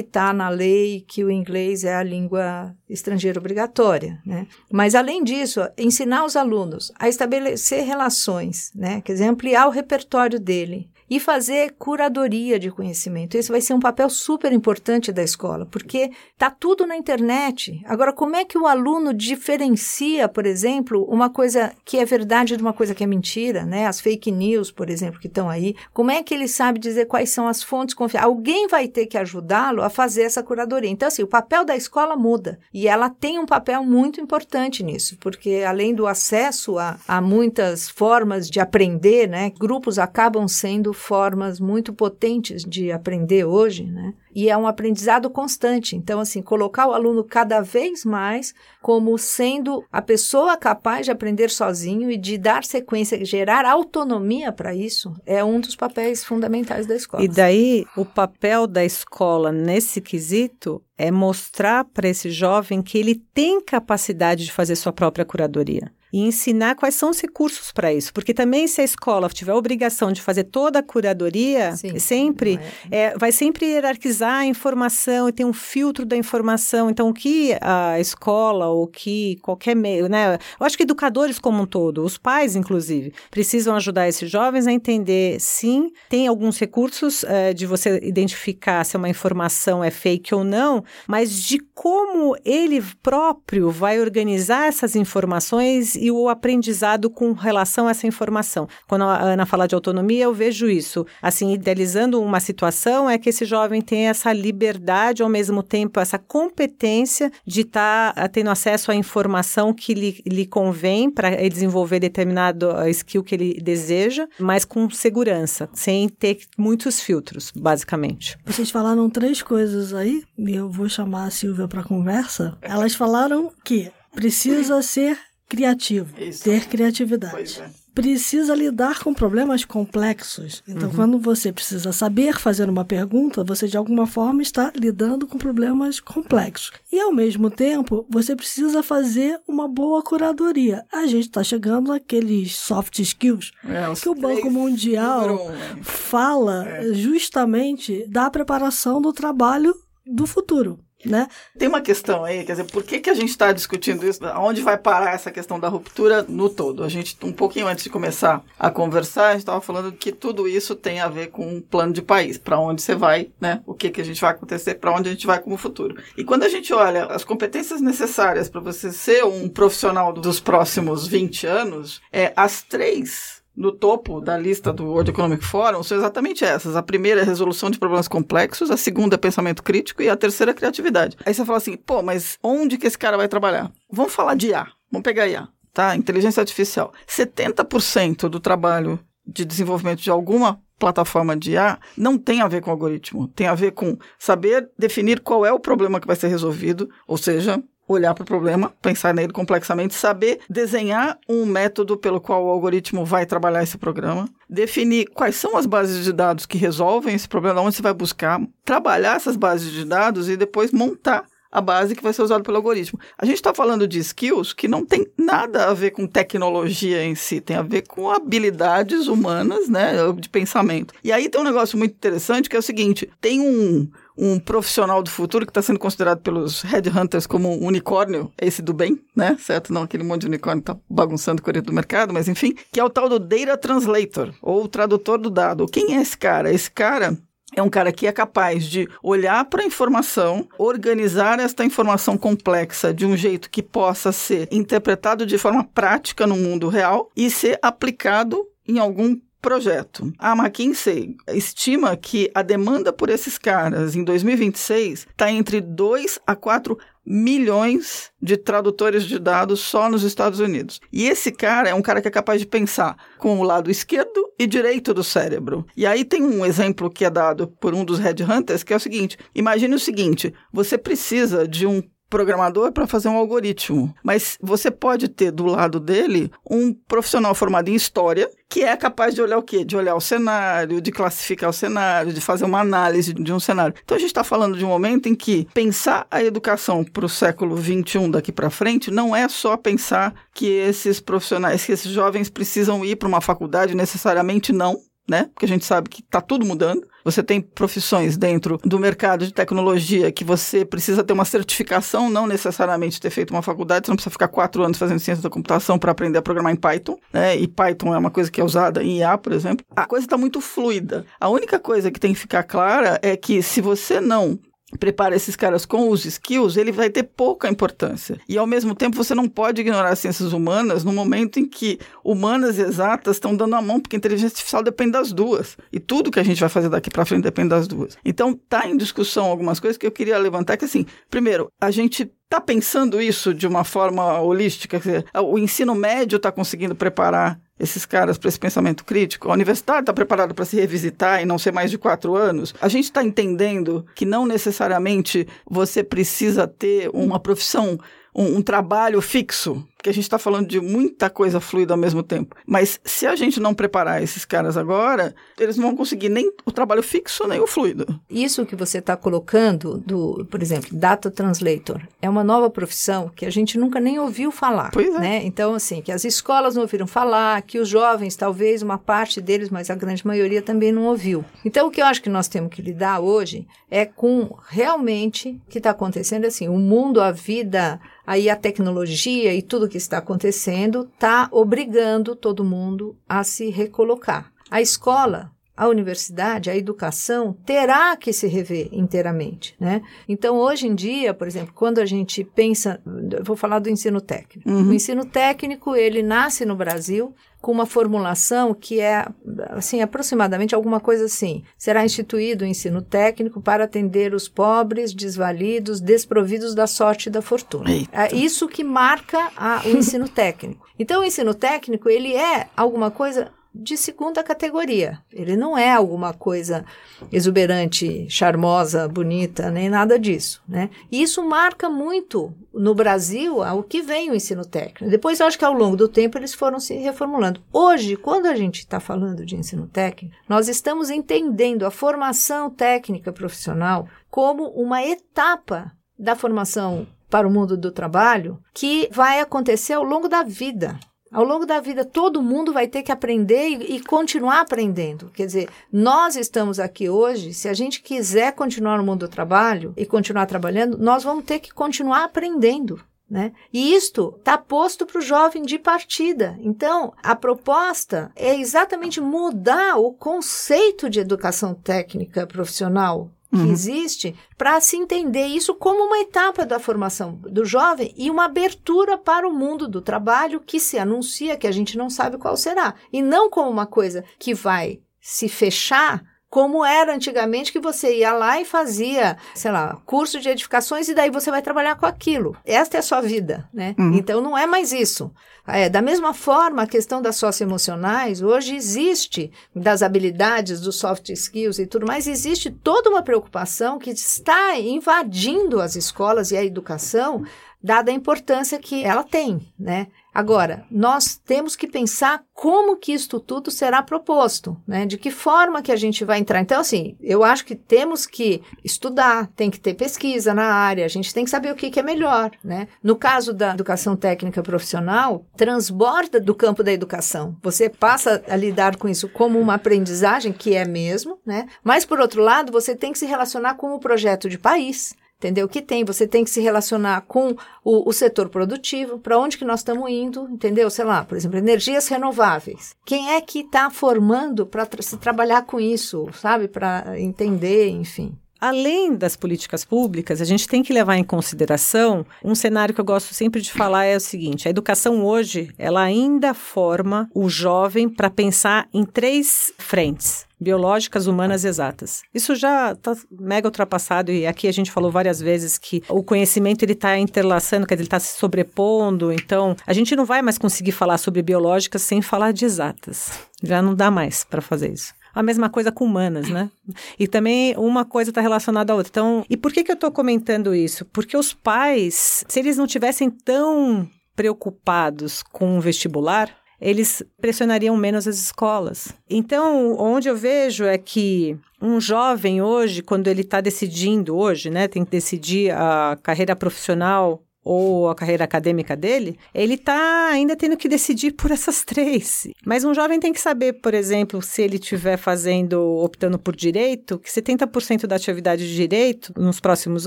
está 0.00 0.32
na 0.32 0.48
lei 0.48 1.04
que 1.06 1.22
o 1.22 1.30
inglês 1.30 1.84
é 1.84 1.94
a 1.94 2.02
língua 2.02 2.74
estrangeira 2.88 3.38
obrigatória, 3.38 4.18
né? 4.24 4.46
Mas 4.72 4.94
além 4.94 5.22
disso, 5.28 5.60
ensinar 5.76 6.24
os 6.24 6.34
alunos 6.36 6.90
a 6.98 7.08
estabelecer 7.08 7.84
relações, 7.84 8.72
né? 8.74 9.00
Quer 9.02 9.12
dizer, 9.12 9.26
ampliar 9.26 9.66
o 9.66 9.70
repertório 9.70 10.40
dele 10.40 10.90
e 11.10 11.18
fazer 11.18 11.74
curadoria 11.78 12.58
de 12.58 12.70
conhecimento. 12.70 13.36
Esse 13.36 13.50
vai 13.50 13.60
ser 13.60 13.74
um 13.74 13.80
papel 13.80 14.10
super 14.10 14.52
importante 14.52 15.10
da 15.12 15.22
escola, 15.22 15.66
porque 15.66 16.10
está 16.32 16.50
tudo 16.50 16.86
na 16.86 16.96
internet. 16.96 17.80
Agora, 17.84 18.12
como 18.12 18.36
é 18.36 18.44
que 18.44 18.58
o 18.58 18.66
aluno 18.66 19.14
diferencia, 19.14 20.28
por 20.28 20.46
exemplo, 20.46 21.04
uma 21.04 21.30
coisa 21.30 21.72
que 21.84 21.98
é 21.98 22.04
verdade 22.04 22.56
de 22.56 22.62
uma 22.62 22.72
coisa 22.72 22.94
que 22.94 23.04
é 23.04 23.06
mentira, 23.06 23.64
né? 23.64 23.86
As 23.86 24.00
fake 24.00 24.30
news, 24.30 24.70
por 24.70 24.90
exemplo, 24.90 25.20
que 25.20 25.26
estão 25.26 25.48
aí. 25.48 25.74
Como 25.92 26.10
é 26.10 26.22
que 26.22 26.34
ele 26.34 26.48
sabe 26.48 26.78
dizer 26.78 27.06
quais 27.06 27.30
são 27.30 27.48
as 27.48 27.62
fontes 27.62 27.94
confiáveis? 27.94 28.28
Alguém 28.28 28.68
vai 28.68 28.88
ter 28.88 29.06
que 29.06 29.16
ajudá-lo 29.16 29.82
a 29.82 29.90
fazer 29.90 30.22
essa 30.22 30.42
curadoria. 30.42 30.90
Então, 30.90 31.08
assim, 31.08 31.22
o 31.22 31.26
papel 31.26 31.64
da 31.64 31.76
escola 31.76 32.16
muda 32.16 32.58
e 32.72 32.86
ela 32.86 33.08
tem 33.08 33.38
um 33.38 33.46
papel 33.46 33.82
muito 33.82 34.20
importante 34.20 34.82
nisso, 34.82 35.16
porque 35.20 35.64
além 35.66 35.94
do 35.94 36.06
acesso 36.06 36.78
a, 36.78 36.98
a 37.06 37.20
muitas 37.20 37.88
formas 37.88 38.48
de 38.48 38.60
aprender, 38.60 39.28
né? 39.28 39.50
Grupos 39.58 39.98
acabam 39.98 40.46
sendo 40.46 40.92
formas 40.98 41.60
muito 41.60 41.92
potentes 41.92 42.62
de 42.64 42.92
aprender 42.92 43.44
hoje, 43.44 43.84
né? 43.84 44.12
E 44.34 44.50
é 44.50 44.56
um 44.56 44.66
aprendizado 44.66 45.30
constante. 45.30 45.96
Então, 45.96 46.20
assim, 46.20 46.42
colocar 46.42 46.86
o 46.86 46.92
aluno 46.92 47.24
cada 47.24 47.60
vez 47.60 48.04
mais 48.04 48.54
como 48.82 49.16
sendo 49.18 49.84
a 49.90 50.02
pessoa 50.02 50.56
capaz 50.56 51.06
de 51.06 51.10
aprender 51.10 51.50
sozinho 51.50 52.10
e 52.10 52.16
de 52.16 52.36
dar 52.36 52.64
sequência, 52.64 53.24
gerar 53.24 53.64
autonomia 53.64 54.52
para 54.52 54.74
isso, 54.74 55.14
é 55.24 55.42
um 55.42 55.60
dos 55.60 55.74
papéis 55.74 56.24
fundamentais 56.24 56.86
da 56.86 56.94
escola. 56.94 57.24
E 57.24 57.28
daí, 57.28 57.84
o 57.96 58.04
papel 58.04 58.66
da 58.66 58.84
escola 58.84 59.50
nesse 59.50 60.00
quesito 60.00 60.82
é 60.96 61.10
mostrar 61.10 61.84
para 61.84 62.08
esse 62.08 62.30
jovem 62.30 62.82
que 62.82 62.98
ele 62.98 63.14
tem 63.32 63.60
capacidade 63.60 64.44
de 64.44 64.52
fazer 64.52 64.76
sua 64.76 64.92
própria 64.92 65.24
curadoria 65.24 65.92
e 66.12 66.20
ensinar 66.20 66.74
quais 66.74 66.94
são 66.94 67.10
os 67.10 67.20
recursos 67.20 67.72
para 67.72 67.92
isso. 67.92 68.12
Porque 68.12 68.32
também, 68.32 68.66
se 68.66 68.80
a 68.80 68.84
escola 68.84 69.28
tiver 69.28 69.52
a 69.52 69.56
obrigação 69.56 70.12
de 70.12 70.22
fazer 70.22 70.44
toda 70.44 70.78
a 70.78 70.82
curadoria, 70.82 71.76
Sim, 71.76 71.98
sempre 71.98 72.58
é. 72.90 73.08
É, 73.08 73.18
vai 73.18 73.32
sempre 73.32 73.66
hierarquizar 73.66 74.40
a 74.40 74.46
informação 74.46 75.28
e 75.28 75.32
tem 75.32 75.44
um 75.44 75.52
filtro 75.52 76.04
da 76.04 76.16
informação. 76.16 76.90
Então, 76.90 77.08
o 77.08 77.14
que 77.14 77.56
a 77.60 78.00
escola 78.00 78.68
ou 78.68 78.86
que 78.86 79.36
qualquer 79.42 79.76
meio, 79.76 80.08
né? 80.08 80.38
Eu 80.58 80.66
acho 80.66 80.76
que 80.76 80.82
educadores 80.82 81.38
como 81.38 81.62
um 81.62 81.66
todo, 81.66 82.04
os 82.04 82.16
pais, 82.16 82.56
inclusive, 82.56 83.12
precisam 83.30 83.76
ajudar 83.76 84.08
esses 84.08 84.30
jovens 84.30 84.66
a 84.66 84.72
entender, 84.72 85.38
sim, 85.40 85.90
tem 86.08 86.26
alguns 86.26 86.58
recursos 86.58 87.24
é, 87.24 87.52
de 87.52 87.66
você 87.66 88.00
identificar 88.02 88.84
se 88.84 88.96
uma 88.96 89.08
informação 89.08 89.82
é 89.82 89.90
fake 89.90 90.34
ou 90.34 90.44
não, 90.44 90.84
mas 91.06 91.42
de 91.42 91.58
como 91.74 92.36
ele 92.44 92.82
próprio 93.02 93.70
vai 93.70 94.00
organizar 94.00 94.68
essas 94.68 94.96
informações 94.96 95.94
e 95.98 96.10
o 96.10 96.28
aprendizado 96.28 97.10
com 97.10 97.32
relação 97.32 97.86
a 97.86 97.90
essa 97.90 98.06
informação. 98.06 98.68
Quando 98.86 99.04
a 99.04 99.20
Ana 99.20 99.46
fala 99.46 99.66
de 99.66 99.74
autonomia, 99.74 100.24
eu 100.24 100.34
vejo 100.34 100.68
isso. 100.68 101.06
Assim, 101.20 101.52
idealizando 101.52 102.20
uma 102.22 102.40
situação, 102.40 103.08
é 103.08 103.18
que 103.18 103.30
esse 103.30 103.44
jovem 103.44 103.80
tem 103.82 104.08
essa 104.08 104.32
liberdade, 104.32 105.22
ao 105.22 105.28
mesmo 105.28 105.62
tempo, 105.62 106.00
essa 106.00 106.18
competência 106.18 107.30
de 107.46 107.62
estar 107.62 108.14
tá, 108.14 108.28
tendo 108.28 108.50
acesso 108.50 108.90
à 108.90 108.94
informação 108.94 109.72
que 109.72 109.94
lhe, 109.94 110.22
lhe 110.26 110.46
convém 110.46 111.10
para 111.10 111.30
desenvolver 111.48 112.00
determinado 112.00 112.68
skill 112.88 113.22
que 113.22 113.34
ele 113.34 113.60
deseja, 113.60 114.26
mas 114.38 114.64
com 114.64 114.88
segurança, 114.90 115.68
sem 115.72 116.08
ter 116.08 116.38
muitos 116.56 117.00
filtros, 117.00 117.52
basicamente. 117.54 118.38
Vocês 118.44 118.70
falaram 118.70 119.08
três 119.10 119.42
coisas 119.42 119.94
aí, 119.94 120.22
e 120.36 120.54
eu 120.54 120.68
vou 120.68 120.88
chamar 120.88 121.26
a 121.26 121.30
Silvia 121.30 121.68
para 121.68 121.82
conversa. 121.82 122.56
Elas 122.62 122.94
falaram 122.94 123.50
que 123.64 123.90
precisa 124.14 124.82
ser 124.82 125.18
criativo, 125.48 126.12
Isso. 126.20 126.44
ter 126.44 126.66
criatividade. 126.66 127.60
É. 127.60 127.70
Precisa 127.94 128.54
lidar 128.54 129.02
com 129.02 129.12
problemas 129.12 129.64
complexos. 129.64 130.62
Então, 130.68 130.88
uhum. 130.88 130.94
quando 130.94 131.18
você 131.18 131.52
precisa 131.52 131.90
saber 131.90 132.38
fazer 132.38 132.68
uma 132.70 132.84
pergunta, 132.84 133.42
você 133.42 133.66
de 133.66 133.76
alguma 133.76 134.06
forma 134.06 134.40
está 134.40 134.72
lidando 134.76 135.26
com 135.26 135.36
problemas 135.36 135.98
complexos. 135.98 136.70
E 136.92 137.00
ao 137.00 137.12
mesmo 137.12 137.50
tempo, 137.50 138.06
você 138.08 138.36
precisa 138.36 138.84
fazer 138.84 139.40
uma 139.48 139.66
boa 139.66 140.00
curadoria. 140.00 140.84
A 140.92 141.06
gente 141.06 141.26
está 141.26 141.42
chegando 141.42 141.88
naqueles 141.88 142.54
soft 142.54 143.00
skills 143.00 143.50
é, 143.64 143.92
que 144.00 144.08
o 144.08 144.14
Banco 144.14 144.48
Mundial 144.48 145.48
né? 145.50 145.78
fala 145.82 146.68
é. 146.68 146.94
justamente 146.94 148.06
da 148.06 148.30
preparação 148.30 149.02
do 149.02 149.12
trabalho 149.12 149.74
do 150.06 150.24
futuro. 150.24 150.78
Né? 151.04 151.28
Tem 151.56 151.68
uma 151.68 151.80
questão 151.80 152.24
aí, 152.24 152.44
quer 152.44 152.52
dizer, 152.52 152.64
por 152.64 152.82
que, 152.82 152.98
que 152.98 153.08
a 153.08 153.14
gente 153.14 153.30
está 153.30 153.52
discutindo 153.52 154.04
isso? 154.04 154.20
Onde 154.36 154.62
vai 154.62 154.76
parar 154.76 155.14
essa 155.14 155.30
questão 155.30 155.58
da 155.58 155.68
ruptura 155.68 156.24
no 156.28 156.50
todo? 156.50 156.82
A 156.82 156.88
gente, 156.88 157.16
um 157.22 157.32
pouquinho 157.32 157.68
antes 157.68 157.84
de 157.84 157.90
começar 157.90 158.42
a 158.58 158.68
conversar, 158.68 159.28
a 159.28 159.30
gente 159.32 159.40
estava 159.40 159.60
falando 159.60 159.92
que 159.92 160.10
tudo 160.10 160.48
isso 160.48 160.74
tem 160.74 160.98
a 160.98 161.08
ver 161.08 161.28
com 161.28 161.46
um 161.46 161.60
plano 161.60 161.92
de 161.92 162.02
país, 162.02 162.36
para 162.36 162.58
onde 162.58 162.82
você 162.82 162.96
vai, 162.96 163.30
né? 163.40 163.62
O 163.64 163.74
que, 163.74 163.90
que 163.90 164.00
a 164.00 164.04
gente 164.04 164.20
vai 164.20 164.32
acontecer, 164.32 164.74
para 164.74 164.92
onde 164.92 165.08
a 165.08 165.12
gente 165.12 165.26
vai 165.26 165.38
como 165.40 165.56
futuro. 165.56 165.96
E 166.16 166.24
quando 166.24 166.42
a 166.42 166.48
gente 166.48 166.72
olha 166.74 167.04
as 167.06 167.22
competências 167.22 167.80
necessárias 167.80 168.48
para 168.48 168.60
você 168.60 168.90
ser 168.90 169.24
um 169.24 169.48
profissional 169.48 170.12
dos 170.12 170.40
próximos 170.40 171.06
20 171.06 171.46
anos, 171.46 172.00
é 172.12 172.32
as 172.34 172.62
três 172.62 173.37
no 173.58 173.72
topo 173.72 174.20
da 174.20 174.38
lista 174.38 174.72
do 174.72 174.84
World 174.84 175.10
Economic 175.10 175.44
Forum 175.44 175.82
são 175.82 175.98
exatamente 175.98 176.44
essas. 176.44 176.76
A 176.76 176.82
primeira 176.82 177.22
é 177.22 177.24
resolução 177.24 177.68
de 177.68 177.78
problemas 177.78 178.06
complexos, 178.06 178.70
a 178.70 178.76
segunda 178.76 179.16
é 179.16 179.18
pensamento 179.18 179.64
crítico 179.64 180.00
e 180.00 180.08
a 180.08 180.16
terceira 180.16 180.52
é 180.52 180.54
criatividade. 180.54 181.16
Aí 181.26 181.34
você 181.34 181.44
fala 181.44 181.58
assim, 181.58 181.76
pô, 181.76 182.00
mas 182.00 182.38
onde 182.40 182.78
que 182.78 182.86
esse 182.86 182.96
cara 182.96 183.16
vai 183.16 183.26
trabalhar? 183.26 183.72
Vamos 183.90 184.14
falar 184.14 184.36
de 184.36 184.48
IA. 184.48 184.68
Vamos 184.92 185.02
pegar 185.02 185.26
IA, 185.26 185.48
tá? 185.74 185.96
Inteligência 185.96 186.40
artificial. 186.40 186.92
70% 187.08 188.28
do 188.28 188.38
trabalho 188.38 189.00
de 189.26 189.44
desenvolvimento 189.44 190.00
de 190.00 190.10
alguma 190.10 190.60
plataforma 190.78 191.36
de 191.36 191.52
IA 191.52 191.80
não 191.96 192.16
tem 192.16 192.40
a 192.40 192.46
ver 192.46 192.62
com 192.62 192.70
algoritmo, 192.70 193.26
tem 193.26 193.48
a 193.48 193.54
ver 193.56 193.72
com 193.72 193.98
saber 194.18 194.70
definir 194.78 195.18
qual 195.18 195.44
é 195.44 195.52
o 195.52 195.58
problema 195.58 196.00
que 196.00 196.06
vai 196.06 196.14
ser 196.14 196.28
resolvido, 196.28 196.88
ou 197.08 197.18
seja, 197.18 197.60
olhar 197.88 198.14
para 198.14 198.22
o 198.22 198.26
problema, 198.26 198.72
pensar 198.82 199.14
nele 199.14 199.32
complexamente, 199.32 199.94
saber 199.94 200.40
desenhar 200.48 201.18
um 201.28 201.46
método 201.46 201.96
pelo 201.96 202.20
qual 202.20 202.44
o 202.44 202.50
algoritmo 202.50 203.04
vai 203.04 203.24
trabalhar 203.24 203.62
esse 203.62 203.78
programa, 203.78 204.28
definir 204.48 205.08
quais 205.08 205.36
são 205.36 205.56
as 205.56 205.64
bases 205.64 206.04
de 206.04 206.12
dados 206.12 206.44
que 206.44 206.58
resolvem 206.58 207.14
esse 207.14 207.28
problema, 207.28 207.62
onde 207.62 207.74
você 207.74 207.82
vai 207.82 207.94
buscar, 207.94 208.40
trabalhar 208.64 209.16
essas 209.16 209.36
bases 209.36 209.72
de 209.72 209.84
dados 209.84 210.28
e 210.28 210.36
depois 210.36 210.70
montar 210.70 211.24
a 211.50 211.60
base 211.60 211.96
que 211.96 212.02
vai 212.02 212.12
ser 212.12 212.22
usada 212.22 212.42
pelo 212.42 212.58
algoritmo. 212.58 213.00
A 213.16 213.24
gente 213.24 213.36
está 213.36 213.54
falando 213.54 213.88
de 213.88 213.98
skills 213.98 214.52
que 214.52 214.68
não 214.68 214.84
tem 214.84 215.06
nada 215.16 215.68
a 215.68 215.74
ver 215.74 215.92
com 215.92 216.06
tecnologia 216.06 217.02
em 217.02 217.14
si, 217.14 217.40
tem 217.40 217.56
a 217.56 217.62
ver 217.62 217.82
com 217.86 218.10
habilidades 218.10 219.06
humanas, 219.06 219.68
né, 219.68 219.94
de 220.18 220.28
pensamento. 220.28 220.94
E 221.02 221.10
aí 221.10 221.28
tem 221.28 221.40
um 221.40 221.44
negócio 221.44 221.78
muito 221.78 221.92
interessante 221.92 222.48
que 222.48 222.56
é 222.56 222.58
o 222.58 222.62
seguinte: 222.62 223.10
tem 223.20 223.40
um 223.40 223.88
um 224.18 224.40
profissional 224.40 225.02
do 225.02 225.10
futuro 225.10 225.46
que 225.46 225.50
está 225.50 225.62
sendo 225.62 225.78
considerado 225.78 226.20
pelos 226.20 226.62
headhunters 226.62 227.26
como 227.26 227.48
um 227.48 227.66
unicórnio, 227.66 228.32
esse 228.36 228.60
do 228.60 228.74
bem, 228.74 229.00
né? 229.14 229.36
Certo? 229.38 229.72
Não 229.72 229.82
aquele 229.82 230.02
monte 230.02 230.22
de 230.22 230.26
unicórnio 230.26 230.62
que 230.62 230.72
está 230.72 230.80
bagunçando 230.90 231.40
o 231.40 231.44
correio 231.44 231.62
do 231.62 231.72
mercado, 231.72 232.12
mas 232.12 232.26
enfim, 232.26 232.54
que 232.72 232.80
é 232.80 232.84
o 232.84 232.90
tal 232.90 233.08
do 233.08 233.18
Data 233.18 233.56
Translator, 233.56 234.34
ou 234.42 234.66
tradutor 234.66 235.18
do 235.18 235.30
dado. 235.30 235.66
Quem 235.66 235.96
é 235.96 236.02
esse 236.02 236.18
cara? 236.18 236.52
Esse 236.52 236.70
cara 236.70 237.16
é 237.54 237.62
um 237.62 237.70
cara 237.70 237.92
que 237.92 238.06
é 238.06 238.12
capaz 238.12 238.64
de 238.66 238.88
olhar 239.02 239.44
para 239.46 239.62
a 239.62 239.66
informação, 239.66 240.46
organizar 240.58 241.38
esta 241.40 241.64
informação 241.64 242.18
complexa 242.18 242.92
de 242.92 243.06
um 243.06 243.16
jeito 243.16 243.48
que 243.48 243.62
possa 243.62 244.12
ser 244.12 244.48
interpretado 244.50 245.24
de 245.24 245.38
forma 245.38 245.64
prática 245.64 246.26
no 246.26 246.36
mundo 246.36 246.68
real 246.68 247.10
e 247.16 247.30
ser 247.30 247.58
aplicado 247.62 248.44
em 248.66 248.78
algum 248.78 249.16
projeto. 249.40 250.12
A 250.18 250.32
McKinsey 250.32 251.16
estima 251.28 251.96
que 251.96 252.30
a 252.34 252.42
demanda 252.42 252.92
por 252.92 253.10
esses 253.10 253.38
caras 253.38 253.94
em 253.94 254.04
2026 254.04 255.06
está 255.10 255.30
entre 255.30 255.60
2 255.60 256.18
a 256.26 256.34
4 256.34 256.76
milhões 257.04 258.10
de 258.20 258.36
tradutores 258.36 259.04
de 259.04 259.18
dados 259.18 259.60
só 259.60 259.88
nos 259.88 260.02
Estados 260.02 260.40
Unidos. 260.40 260.78
E 260.92 261.08
esse 261.08 261.32
cara 261.32 261.70
é 261.70 261.74
um 261.74 261.80
cara 261.80 262.02
que 262.02 262.08
é 262.08 262.10
capaz 262.10 262.38
de 262.38 262.46
pensar 262.46 262.96
com 263.16 263.38
o 263.38 263.42
lado 263.42 263.70
esquerdo 263.70 264.28
e 264.38 264.46
direito 264.46 264.92
do 264.92 265.02
cérebro. 265.02 265.66
E 265.74 265.86
aí 265.86 266.04
tem 266.04 266.22
um 266.22 266.44
exemplo 266.44 266.90
que 266.90 267.06
é 267.06 267.10
dado 267.10 267.48
por 267.48 267.74
um 267.74 267.84
dos 267.84 267.98
headhunters 267.98 268.62
que 268.62 268.74
é 268.74 268.76
o 268.76 268.80
seguinte: 268.80 269.16
imagine 269.34 269.74
o 269.74 269.80
seguinte, 269.80 270.34
você 270.52 270.76
precisa 270.76 271.48
de 271.48 271.66
um 271.66 271.82
programador 272.08 272.72
para 272.72 272.86
fazer 272.86 273.08
um 273.08 273.16
algoritmo, 273.16 273.94
mas 274.02 274.38
você 274.40 274.70
pode 274.70 275.08
ter 275.08 275.30
do 275.30 275.46
lado 275.46 275.78
dele 275.78 276.30
um 276.48 276.72
profissional 276.72 277.34
formado 277.34 277.68
em 277.68 277.74
história 277.74 278.30
que 278.48 278.62
é 278.62 278.74
capaz 278.76 279.14
de 279.14 279.20
olhar 279.20 279.36
o 279.36 279.42
quê? 279.42 279.62
De 279.62 279.76
olhar 279.76 279.94
o 279.94 280.00
cenário, 280.00 280.80
de 280.80 280.90
classificar 280.90 281.50
o 281.50 281.52
cenário, 281.52 282.14
de 282.14 282.20
fazer 282.20 282.46
uma 282.46 282.60
análise 282.60 283.12
de 283.12 283.32
um 283.32 283.38
cenário. 283.38 283.74
Então 283.84 283.96
a 283.96 284.00
gente 284.00 284.08
está 284.08 284.24
falando 284.24 284.56
de 284.56 284.64
um 284.64 284.68
momento 284.68 285.06
em 285.08 285.14
que 285.14 285.46
pensar 285.52 286.06
a 286.10 286.22
educação 286.22 286.82
para 286.82 287.04
o 287.04 287.08
século 287.08 287.56
XXI 287.58 288.10
daqui 288.10 288.32
para 288.32 288.48
frente 288.48 288.90
não 288.90 289.14
é 289.14 289.28
só 289.28 289.56
pensar 289.56 290.14
que 290.32 290.46
esses 290.46 290.98
profissionais, 290.98 291.64
que 291.64 291.72
esses 291.72 291.90
jovens 291.92 292.30
precisam 292.30 292.84
ir 292.84 292.96
para 292.96 293.08
uma 293.08 293.20
faculdade 293.20 293.74
necessariamente 293.74 294.52
não 294.52 294.78
né? 295.08 295.30
Porque 295.32 295.46
a 295.46 295.48
gente 295.48 295.64
sabe 295.64 295.88
que 295.88 296.00
está 296.00 296.20
tudo 296.20 296.44
mudando. 296.44 296.86
Você 297.04 297.22
tem 297.22 297.40
profissões 297.40 298.16
dentro 298.18 298.58
do 298.62 298.78
mercado 298.78 299.24
de 299.24 299.32
tecnologia 299.32 300.12
que 300.12 300.24
você 300.24 300.64
precisa 300.64 301.02
ter 301.02 301.12
uma 301.12 301.24
certificação, 301.24 302.10
não 302.10 302.26
necessariamente 302.26 303.00
ter 303.00 303.10
feito 303.10 303.30
uma 303.30 303.40
faculdade, 303.40 303.86
você 303.86 303.90
não 303.90 303.96
precisa 303.96 304.12
ficar 304.12 304.28
quatro 304.28 304.62
anos 304.62 304.76
fazendo 304.76 304.98
ciência 304.98 305.22
da 305.22 305.30
computação 305.30 305.78
para 305.78 305.92
aprender 305.92 306.18
a 306.18 306.22
programar 306.22 306.52
em 306.52 306.56
Python, 306.56 306.98
né? 307.12 307.36
E 307.36 307.48
Python 307.48 307.94
é 307.94 307.98
uma 307.98 308.10
coisa 308.10 308.30
que 308.30 308.40
é 308.40 308.44
usada 308.44 308.82
em 308.82 308.98
IA, 308.98 309.16
por 309.16 309.32
exemplo. 309.32 309.64
A 309.74 309.86
coisa 309.86 310.04
está 310.04 310.18
muito 310.18 310.40
fluida. 310.40 311.06
A 311.18 311.28
única 311.28 311.58
coisa 311.58 311.90
que 311.90 312.00
tem 312.00 312.12
que 312.12 312.20
ficar 312.20 312.42
clara 312.42 312.98
é 313.02 313.16
que 313.16 313.42
se 313.42 313.60
você 313.60 314.00
não 314.00 314.38
prepara 314.76 315.16
esses 315.16 315.34
caras 315.34 315.64
com 315.64 315.88
os 315.88 316.04
skills, 316.04 316.56
ele 316.56 316.72
vai 316.72 316.90
ter 316.90 317.02
pouca 317.02 317.48
importância. 317.48 318.20
E 318.28 318.36
ao 318.36 318.46
mesmo 318.46 318.74
tempo 318.74 318.96
você 318.96 319.14
não 319.14 319.28
pode 319.28 319.60
ignorar 319.60 319.90
as 319.90 319.98
ciências 319.98 320.32
humanas 320.32 320.84
no 320.84 320.92
momento 320.92 321.40
em 321.40 321.46
que 321.46 321.78
humanas 322.04 322.58
e 322.58 322.62
exatas 322.62 323.16
estão 323.16 323.34
dando 323.34 323.54
a 323.54 323.62
mão, 323.62 323.80
porque 323.80 323.96
a 323.96 323.98
inteligência 323.98 324.34
artificial 324.34 324.62
depende 324.62 324.92
das 324.92 325.12
duas. 325.12 325.56
E 325.72 325.80
tudo 325.80 326.10
que 326.10 326.20
a 326.20 326.22
gente 326.22 326.40
vai 326.40 326.48
fazer 326.48 326.68
daqui 326.68 326.90
para 326.90 327.06
frente 327.06 327.22
depende 327.22 327.48
das 327.48 327.66
duas. 327.66 327.96
Então 328.04 328.38
tá 328.48 328.68
em 328.68 328.76
discussão 328.76 329.26
algumas 329.26 329.58
coisas 329.58 329.78
que 329.78 329.86
eu 329.86 329.92
queria 329.92 330.18
levantar 330.18 330.56
que 330.56 330.64
assim, 330.64 330.84
primeiro, 331.08 331.50
a 331.60 331.70
gente 331.70 332.10
está 332.28 332.42
pensando 332.42 333.00
isso 333.00 333.32
de 333.32 333.46
uma 333.46 333.64
forma 333.64 334.20
holística? 334.20 334.78
Dizer, 334.78 335.06
o 335.14 335.38
ensino 335.38 335.74
médio 335.74 336.18
está 336.18 336.30
conseguindo 336.30 336.74
preparar 336.74 337.40
esses 337.58 337.86
caras 337.86 338.18
para 338.18 338.28
esse 338.28 338.38
pensamento 338.38 338.84
crítico? 338.84 339.30
A 339.30 339.32
universidade 339.32 339.80
está 339.80 339.94
preparada 339.94 340.34
para 340.34 340.44
se 340.44 340.56
revisitar 340.56 341.22
e 341.22 341.24
não 341.24 341.38
ser 341.38 341.52
mais 341.52 341.70
de 341.70 341.78
quatro 341.78 342.14
anos? 342.14 342.54
A 342.60 342.68
gente 342.68 342.84
está 342.84 343.02
entendendo 343.02 343.84
que 343.94 344.04
não 344.04 344.26
necessariamente 344.26 345.26
você 345.50 345.82
precisa 345.82 346.46
ter 346.46 346.90
uma 346.92 347.18
profissão 347.18 347.78
um, 348.14 348.38
um 348.38 348.42
trabalho 348.42 349.00
fixo, 349.00 349.64
porque 349.78 349.90
a 349.90 349.94
gente 349.94 350.02
está 350.02 350.18
falando 350.18 350.48
de 350.48 350.60
muita 350.60 351.08
coisa 351.08 351.38
fluida 351.38 351.72
ao 351.72 351.78
mesmo 351.78 352.02
tempo. 352.02 352.34
Mas 352.44 352.80
se 352.84 353.06
a 353.06 353.14
gente 353.14 353.38
não 353.38 353.54
preparar 353.54 354.02
esses 354.02 354.24
caras 354.24 354.56
agora, 354.56 355.14
eles 355.38 355.56
não 355.56 355.68
vão 355.68 355.76
conseguir 355.76 356.08
nem 356.08 356.32
o 356.44 356.50
trabalho 356.50 356.82
fixo, 356.82 357.28
nem 357.28 357.38
o 357.38 357.46
fluido. 357.46 357.86
Isso 358.10 358.44
que 358.44 358.56
você 358.56 358.78
está 358.78 358.96
colocando, 358.96 359.78
do, 359.78 360.26
por 360.28 360.42
exemplo, 360.42 360.70
Data 360.72 361.12
Translator, 361.12 361.80
é 362.02 362.10
uma 362.10 362.24
nova 362.24 362.50
profissão 362.50 363.08
que 363.14 363.24
a 363.24 363.30
gente 363.30 363.56
nunca 363.56 363.78
nem 363.78 364.00
ouviu 364.00 364.32
falar. 364.32 364.72
Pois 364.72 364.92
é. 364.96 364.98
Né? 364.98 365.20
Então, 365.24 365.54
assim, 365.54 365.80
que 365.80 365.92
as 365.92 366.04
escolas 366.04 366.56
não 366.56 366.62
ouviram 366.62 366.88
falar, 366.88 367.40
que 367.42 367.60
os 367.60 367.68
jovens, 367.68 368.16
talvez 368.16 368.62
uma 368.62 368.78
parte 368.78 369.20
deles, 369.20 369.48
mas 369.48 369.70
a 369.70 369.76
grande 369.76 370.04
maioria 370.04 370.42
também 370.42 370.72
não 370.72 370.86
ouviu. 370.86 371.24
Então, 371.44 371.68
o 371.68 371.70
que 371.70 371.80
eu 371.80 371.86
acho 371.86 372.02
que 372.02 372.10
nós 372.10 372.26
temos 372.26 372.52
que 372.52 372.60
lidar 372.60 372.98
hoje 372.98 373.46
é 373.70 373.86
com 373.86 374.36
realmente 374.48 375.40
o 375.46 375.50
que 375.50 375.58
está 375.58 375.70
acontecendo, 375.70 376.24
assim, 376.24 376.48
o 376.48 376.58
mundo, 376.58 377.00
a 377.00 377.12
vida, 377.12 377.80
aí 378.08 378.30
a 378.30 378.36
tecnologia 378.36 379.34
e 379.34 379.42
tudo 379.42 379.67
que 379.68 379.78
está 379.78 379.98
acontecendo 379.98 380.88
está 380.92 381.28
obrigando 381.30 382.16
todo 382.16 382.44
mundo 382.44 382.96
a 383.08 383.24
se 383.24 383.50
recolocar. 383.50 384.32
A 384.50 384.60
escola 384.60 385.32
a 385.58 385.66
universidade, 385.66 386.48
a 386.48 386.56
educação 386.56 387.36
terá 387.44 387.96
que 387.96 388.12
se 388.12 388.28
rever 388.28 388.68
inteiramente, 388.70 389.56
né? 389.58 389.82
Então, 390.08 390.36
hoje 390.36 390.68
em 390.68 390.74
dia, 390.74 391.12
por 391.12 391.26
exemplo, 391.26 391.52
quando 391.52 391.80
a 391.80 391.84
gente 391.84 392.22
pensa, 392.22 392.80
vou 393.24 393.34
falar 393.34 393.58
do 393.58 393.68
ensino 393.68 394.00
técnico. 394.00 394.48
Uhum. 394.48 394.68
O 394.68 394.72
ensino 394.72 395.04
técnico, 395.04 395.74
ele 395.74 396.00
nasce 396.00 396.46
no 396.46 396.54
Brasil 396.54 397.12
com 397.40 397.50
uma 397.50 397.66
formulação 397.66 398.54
que 398.54 398.80
é, 398.80 399.04
assim, 399.50 399.82
aproximadamente 399.82 400.54
alguma 400.54 400.78
coisa 400.78 401.06
assim. 401.06 401.42
Será 401.56 401.84
instituído 401.84 402.44
o 402.44 402.46
ensino 402.46 402.80
técnico 402.80 403.40
para 403.40 403.64
atender 403.64 404.14
os 404.14 404.28
pobres, 404.28 404.94
desvalidos, 404.94 405.80
desprovidos 405.80 406.54
da 406.54 406.68
sorte 406.68 407.08
e 407.08 407.10
da 407.10 407.20
fortuna. 407.20 407.68
Eita. 407.68 407.90
É 408.00 408.14
isso 408.14 408.46
que 408.46 408.62
marca 408.62 409.32
a, 409.36 409.62
o 409.66 409.70
ensino 409.70 410.06
técnico. 410.08 410.68
Então, 410.78 411.02
o 411.02 411.04
ensino 411.04 411.34
técnico, 411.34 411.88
ele 411.88 412.14
é 412.14 412.46
alguma 412.56 412.92
coisa 412.92 413.32
de 413.58 413.76
segunda 413.76 414.22
categoria. 414.22 415.00
Ele 415.12 415.36
não 415.36 415.58
é 415.58 415.72
alguma 415.72 416.14
coisa 416.14 416.64
exuberante, 417.10 418.08
charmosa, 418.08 418.86
bonita, 418.86 419.50
nem 419.50 419.68
nada 419.68 419.98
disso, 419.98 420.40
né? 420.48 420.70
E 420.92 421.02
isso 421.02 421.24
marca 421.24 421.68
muito 421.68 422.32
no 422.54 422.74
Brasil 422.74 423.40
o 423.40 423.62
que 423.64 423.82
vem 423.82 424.10
o 424.10 424.14
ensino 424.14 424.44
técnico. 424.44 424.88
Depois, 424.88 425.18
eu 425.18 425.26
acho 425.26 425.38
que 425.38 425.44
ao 425.44 425.52
longo 425.52 425.76
do 425.76 425.88
tempo 425.88 426.16
eles 426.16 426.32
foram 426.32 426.60
se 426.60 426.74
reformulando. 426.74 427.42
Hoje, 427.52 427.96
quando 427.96 428.26
a 428.26 428.36
gente 428.36 428.60
está 428.60 428.78
falando 428.78 429.26
de 429.26 429.34
ensino 429.34 429.66
técnico, 429.66 430.14
nós 430.28 430.48
estamos 430.48 430.88
entendendo 430.88 431.66
a 431.66 431.70
formação 431.70 432.48
técnica 432.48 433.12
profissional 433.12 433.88
como 434.08 434.48
uma 434.50 434.84
etapa 434.84 435.72
da 435.98 436.14
formação 436.14 436.86
para 437.10 437.26
o 437.26 437.30
mundo 437.30 437.56
do 437.56 437.72
trabalho 437.72 438.38
que 438.52 438.88
vai 438.92 439.20
acontecer 439.20 439.72
ao 439.72 439.82
longo 439.82 440.08
da 440.08 440.22
vida. 440.22 440.78
Ao 441.10 441.24
longo 441.24 441.46
da 441.46 441.60
vida, 441.60 441.84
todo 441.84 442.22
mundo 442.22 442.52
vai 442.52 442.68
ter 442.68 442.82
que 442.82 442.92
aprender 442.92 443.48
e, 443.48 443.76
e, 443.76 443.80
continuar 443.80 444.40
aprendendo. 444.40 445.10
Quer 445.10 445.26
dizer, 445.26 445.48
nós 445.72 446.16
estamos 446.16 446.60
aqui 446.60 446.88
hoje, 446.88 447.32
se 447.32 447.48
a 447.48 447.54
gente 447.54 447.80
quiser 447.80 448.32
continuar 448.32 448.76
no 448.76 448.84
mundo 448.84 449.06
do 449.06 449.08
trabalho 449.08 449.72
e 449.76 449.86
continuar 449.86 450.26
trabalhando, 450.26 450.76
nós 450.76 451.02
vamos 451.04 451.24
ter 451.24 451.38
que 451.38 451.52
continuar 451.52 452.04
aprendendo. 452.04 452.80
Né? 453.10 453.32
E 453.50 453.74
isto 453.74 454.14
está 454.18 454.36
posto 454.36 454.84
para 454.84 454.98
o 454.98 455.02
jovem 455.02 455.42
de 455.42 455.58
partida. 455.58 456.38
Então, 456.40 456.92
a 457.02 457.16
proposta 457.16 458.12
é 458.14 458.38
exatamente 458.38 459.00
mudar 459.00 459.78
o 459.78 459.92
conceito 459.94 460.90
de 460.90 461.00
educação 461.00 461.54
técnica 461.54 462.26
profissional 462.26 463.10
que 463.30 463.36
uhum. 463.36 463.50
existe 463.50 464.14
para 464.36 464.60
se 464.60 464.76
entender 464.76 465.26
isso 465.26 465.54
como 465.54 465.84
uma 465.84 465.98
etapa 465.98 466.46
da 466.46 466.58
formação 466.58 467.16
do 467.16 467.44
jovem 467.44 467.94
e 467.96 468.10
uma 468.10 468.24
abertura 468.24 468.96
para 468.96 469.28
o 469.28 469.32
mundo 469.32 469.68
do 469.68 469.82
trabalho 469.82 470.40
que 470.40 470.58
se 470.58 470.78
anuncia 470.78 471.36
que 471.36 471.46
a 471.46 471.52
gente 471.52 471.76
não 471.76 471.90
sabe 471.90 472.16
qual 472.16 472.36
será 472.36 472.74
e 472.92 473.02
não 473.02 473.28
como 473.28 473.50
uma 473.50 473.66
coisa 473.66 474.04
que 474.18 474.32
vai 474.32 474.80
se 475.00 475.28
fechar 475.28 476.02
como 476.30 476.64
era 476.64 476.94
antigamente 476.94 477.50
que 477.50 477.60
você 477.60 477.98
ia 477.98 478.12
lá 478.12 478.40
e 478.40 478.44
fazia, 478.44 479.16
sei 479.34 479.50
lá, 479.50 479.80
curso 479.86 480.20
de 480.20 480.28
edificações 480.28 480.88
e 480.88 480.94
daí 480.94 481.10
você 481.10 481.30
vai 481.30 481.40
trabalhar 481.40 481.76
com 481.76 481.86
aquilo. 481.86 482.36
Esta 482.44 482.76
é 482.76 482.80
a 482.80 482.82
sua 482.82 483.00
vida, 483.00 483.48
né? 483.52 483.74
Uhum. 483.78 483.94
Então 483.94 484.20
não 484.20 484.36
é 484.36 484.46
mais 484.46 484.72
isso. 484.72 485.10
É, 485.50 485.66
da 485.70 485.80
mesma 485.80 486.12
forma, 486.12 486.62
a 486.62 486.66
questão 486.66 487.00
das 487.00 487.16
socioemocionais, 487.16 488.20
hoje 488.20 488.54
existe, 488.54 489.32
das 489.56 489.82
habilidades, 489.82 490.60
dos 490.60 490.76
soft 490.76 491.08
skills 491.08 491.58
e 491.58 491.66
tudo 491.66 491.86
mais, 491.86 492.06
existe 492.06 492.50
toda 492.50 492.90
uma 492.90 493.02
preocupação 493.02 493.78
que 493.78 493.88
está 493.88 494.58
invadindo 494.58 495.62
as 495.62 495.74
escolas 495.74 496.30
e 496.30 496.36
a 496.36 496.44
educação 496.44 497.24
dada 497.62 497.90
a 497.90 497.94
importância 497.94 498.58
que 498.58 498.84
ela 498.84 499.02
tem, 499.02 499.52
né? 499.58 499.88
Agora, 500.18 500.64
nós 500.68 501.16
temos 501.16 501.54
que 501.54 501.68
pensar 501.68 502.24
como 502.34 502.76
que 502.76 502.92
isto 502.92 503.20
tudo 503.20 503.52
será 503.52 503.82
proposto, 503.82 504.56
né? 504.66 504.84
De 504.84 504.98
que 504.98 505.12
forma 505.12 505.62
que 505.62 505.70
a 505.70 505.76
gente 505.76 506.04
vai 506.04 506.18
entrar. 506.18 506.40
Então, 506.40 506.60
assim, 506.60 506.96
eu 507.00 507.22
acho 507.22 507.44
que 507.44 507.54
temos 507.54 508.04
que 508.04 508.42
estudar, 508.64 509.28
tem 509.36 509.48
que 509.48 509.60
ter 509.60 509.74
pesquisa 509.74 510.34
na 510.34 510.46
área, 510.46 510.84
a 510.84 510.88
gente 510.88 511.14
tem 511.14 511.24
que 511.24 511.30
saber 511.30 511.52
o 511.52 511.54
que, 511.54 511.70
que 511.70 511.78
é 511.78 511.84
melhor, 511.84 512.32
né? 512.42 512.66
No 512.82 512.96
caso 512.96 513.32
da 513.32 513.52
educação 513.52 513.94
técnica 513.94 514.42
profissional, 514.42 515.24
transborda 515.36 516.18
do 516.18 516.34
campo 516.34 516.64
da 516.64 516.72
educação. 516.72 517.36
Você 517.40 517.68
passa 517.68 518.20
a 518.28 518.34
lidar 518.34 518.76
com 518.76 518.88
isso 518.88 519.08
como 519.08 519.38
uma 519.38 519.54
aprendizagem, 519.54 520.32
que 520.32 520.54
é 520.54 520.64
mesmo, 520.64 521.20
né? 521.24 521.46
Mas, 521.62 521.84
por 521.84 522.00
outro 522.00 522.22
lado, 522.22 522.50
você 522.50 522.74
tem 522.74 522.90
que 522.90 522.98
se 522.98 523.06
relacionar 523.06 523.54
com 523.54 523.72
o 523.72 523.78
projeto 523.78 524.28
de 524.28 524.36
país, 524.36 524.96
entendeu? 525.18 525.48
Que 525.48 525.60
tem, 525.60 525.84
você 525.84 526.06
tem 526.06 526.24
que 526.24 526.30
se 526.30 526.40
relacionar 526.40 527.02
com 527.02 527.36
o, 527.64 527.88
o 527.88 527.92
setor 527.92 528.28
produtivo, 528.28 528.98
para 528.98 529.18
onde 529.18 529.36
que 529.36 529.44
nós 529.44 529.60
estamos 529.60 529.90
indo, 529.90 530.28
entendeu? 530.30 530.70
Sei 530.70 530.84
lá, 530.84 531.04
por 531.04 531.16
exemplo, 531.16 531.36
energias 531.36 531.88
renováveis. 531.88 532.74
Quem 532.86 533.10
é 533.10 533.20
que 533.20 533.40
está 533.40 533.68
formando 533.68 534.46
para 534.46 534.64
tra 534.64 534.80
se 534.80 534.96
trabalhar 534.96 535.42
com 535.42 535.58
isso, 535.58 536.08
sabe? 536.12 536.46
Para 536.46 536.98
entender, 536.98 537.68
enfim. 537.68 538.16
Além 538.40 538.94
das 538.94 539.16
políticas 539.16 539.64
públicas, 539.64 540.20
a 540.20 540.24
gente 540.24 540.46
tem 540.46 540.62
que 540.62 540.72
levar 540.72 540.96
em 540.96 541.02
consideração 541.02 542.06
um 542.24 542.36
cenário 542.36 542.72
que 542.72 542.80
eu 542.80 542.84
gosto 542.84 543.12
sempre 543.12 543.40
de 543.40 543.52
falar 543.52 543.84
é 543.84 543.96
o 543.96 544.00
seguinte: 544.00 544.46
a 544.46 544.50
educação 544.50 545.04
hoje, 545.04 545.52
ela 545.58 545.82
ainda 545.82 546.32
forma 546.32 547.10
o 547.12 547.28
jovem 547.28 547.88
para 547.88 548.08
pensar 548.08 548.68
em 548.72 548.84
três 548.84 549.52
frentes 549.58 550.27
biológicas, 550.40 551.06
humanas 551.06 551.44
exatas. 551.44 552.02
Isso 552.14 552.34
já 552.34 552.72
está 552.72 552.96
mega 553.10 553.48
ultrapassado 553.48 554.10
e 554.12 554.26
aqui 554.26 554.46
a 554.46 554.52
gente 554.52 554.70
falou 554.70 554.90
várias 554.90 555.20
vezes 555.20 555.58
que 555.58 555.82
o 555.88 556.02
conhecimento 556.02 556.64
ele 556.64 556.72
está 556.72 556.98
interlaçando, 556.98 557.66
quer 557.66 557.74
dizer, 557.74 557.82
ele 557.82 557.86
está 557.86 558.00
se 558.00 558.18
sobrepondo. 558.18 559.12
Então, 559.12 559.56
a 559.66 559.72
gente 559.72 559.94
não 559.96 560.04
vai 560.04 560.22
mais 560.22 560.38
conseguir 560.38 560.72
falar 560.72 560.98
sobre 560.98 561.22
biológicas 561.22 561.82
sem 561.82 562.00
falar 562.02 562.32
de 562.32 562.44
exatas. 562.44 563.10
Já 563.42 563.62
não 563.62 563.74
dá 563.74 563.90
mais 563.90 564.24
para 564.24 564.40
fazer 564.40 564.72
isso. 564.72 564.94
A 565.14 565.22
mesma 565.22 565.48
coisa 565.48 565.72
com 565.72 565.84
humanas, 565.84 566.28
né? 566.28 566.50
E 566.98 567.08
também 567.08 567.54
uma 567.56 567.84
coisa 567.84 568.10
está 568.10 568.20
relacionada 568.20 568.72
à 568.72 568.76
outra. 568.76 568.90
Então, 568.90 569.24
e 569.28 569.36
por 569.36 569.52
que, 569.52 569.64
que 569.64 569.70
eu 569.70 569.74
estou 569.74 569.90
comentando 569.90 570.54
isso? 570.54 570.84
Porque 570.84 571.16
os 571.16 571.34
pais, 571.34 572.24
se 572.28 572.38
eles 572.38 572.56
não 572.56 572.66
tivessem 572.66 573.10
tão 573.10 573.88
preocupados 574.14 575.22
com 575.22 575.58
o 575.58 575.60
vestibular, 575.60 576.28
eles 576.60 577.02
pressionariam 577.20 577.76
menos 577.76 578.06
as 578.08 578.18
escolas. 578.18 578.88
Então, 579.08 579.76
onde 579.78 580.08
eu 580.08 580.16
vejo 580.16 580.64
é 580.64 580.76
que 580.76 581.36
um 581.60 581.80
jovem 581.80 582.42
hoje, 582.42 582.82
quando 582.82 583.08
ele 583.08 583.22
está 583.22 583.40
decidindo 583.40 584.16
hoje, 584.16 584.50
né, 584.50 584.68
tem 584.68 584.84
que 584.84 584.90
decidir 584.90 585.50
a 585.52 585.98
carreira 586.02 586.34
profissional 586.36 587.22
ou 587.44 587.88
a 587.88 587.94
carreira 587.94 588.24
acadêmica 588.24 588.76
dele, 588.76 589.18
ele 589.34 589.54
está 589.54 590.08
ainda 590.10 590.36
tendo 590.36 590.56
que 590.56 590.68
decidir 590.68 591.12
por 591.12 591.30
essas 591.30 591.64
três. 591.64 592.28
Mas 592.44 592.62
um 592.62 592.74
jovem 592.74 593.00
tem 593.00 593.12
que 593.12 593.20
saber, 593.20 593.54
por 593.54 593.72
exemplo, 593.72 594.20
se 594.20 594.42
ele 594.42 594.56
estiver 594.56 594.98
fazendo, 594.98 595.58
optando 595.78 596.18
por 596.18 596.36
direito, 596.36 596.98
que 596.98 597.08
70% 597.08 597.86
da 597.86 597.96
atividade 597.96 598.46
de 598.46 598.54
direito 598.54 599.12
nos 599.16 599.40
próximos 599.40 599.86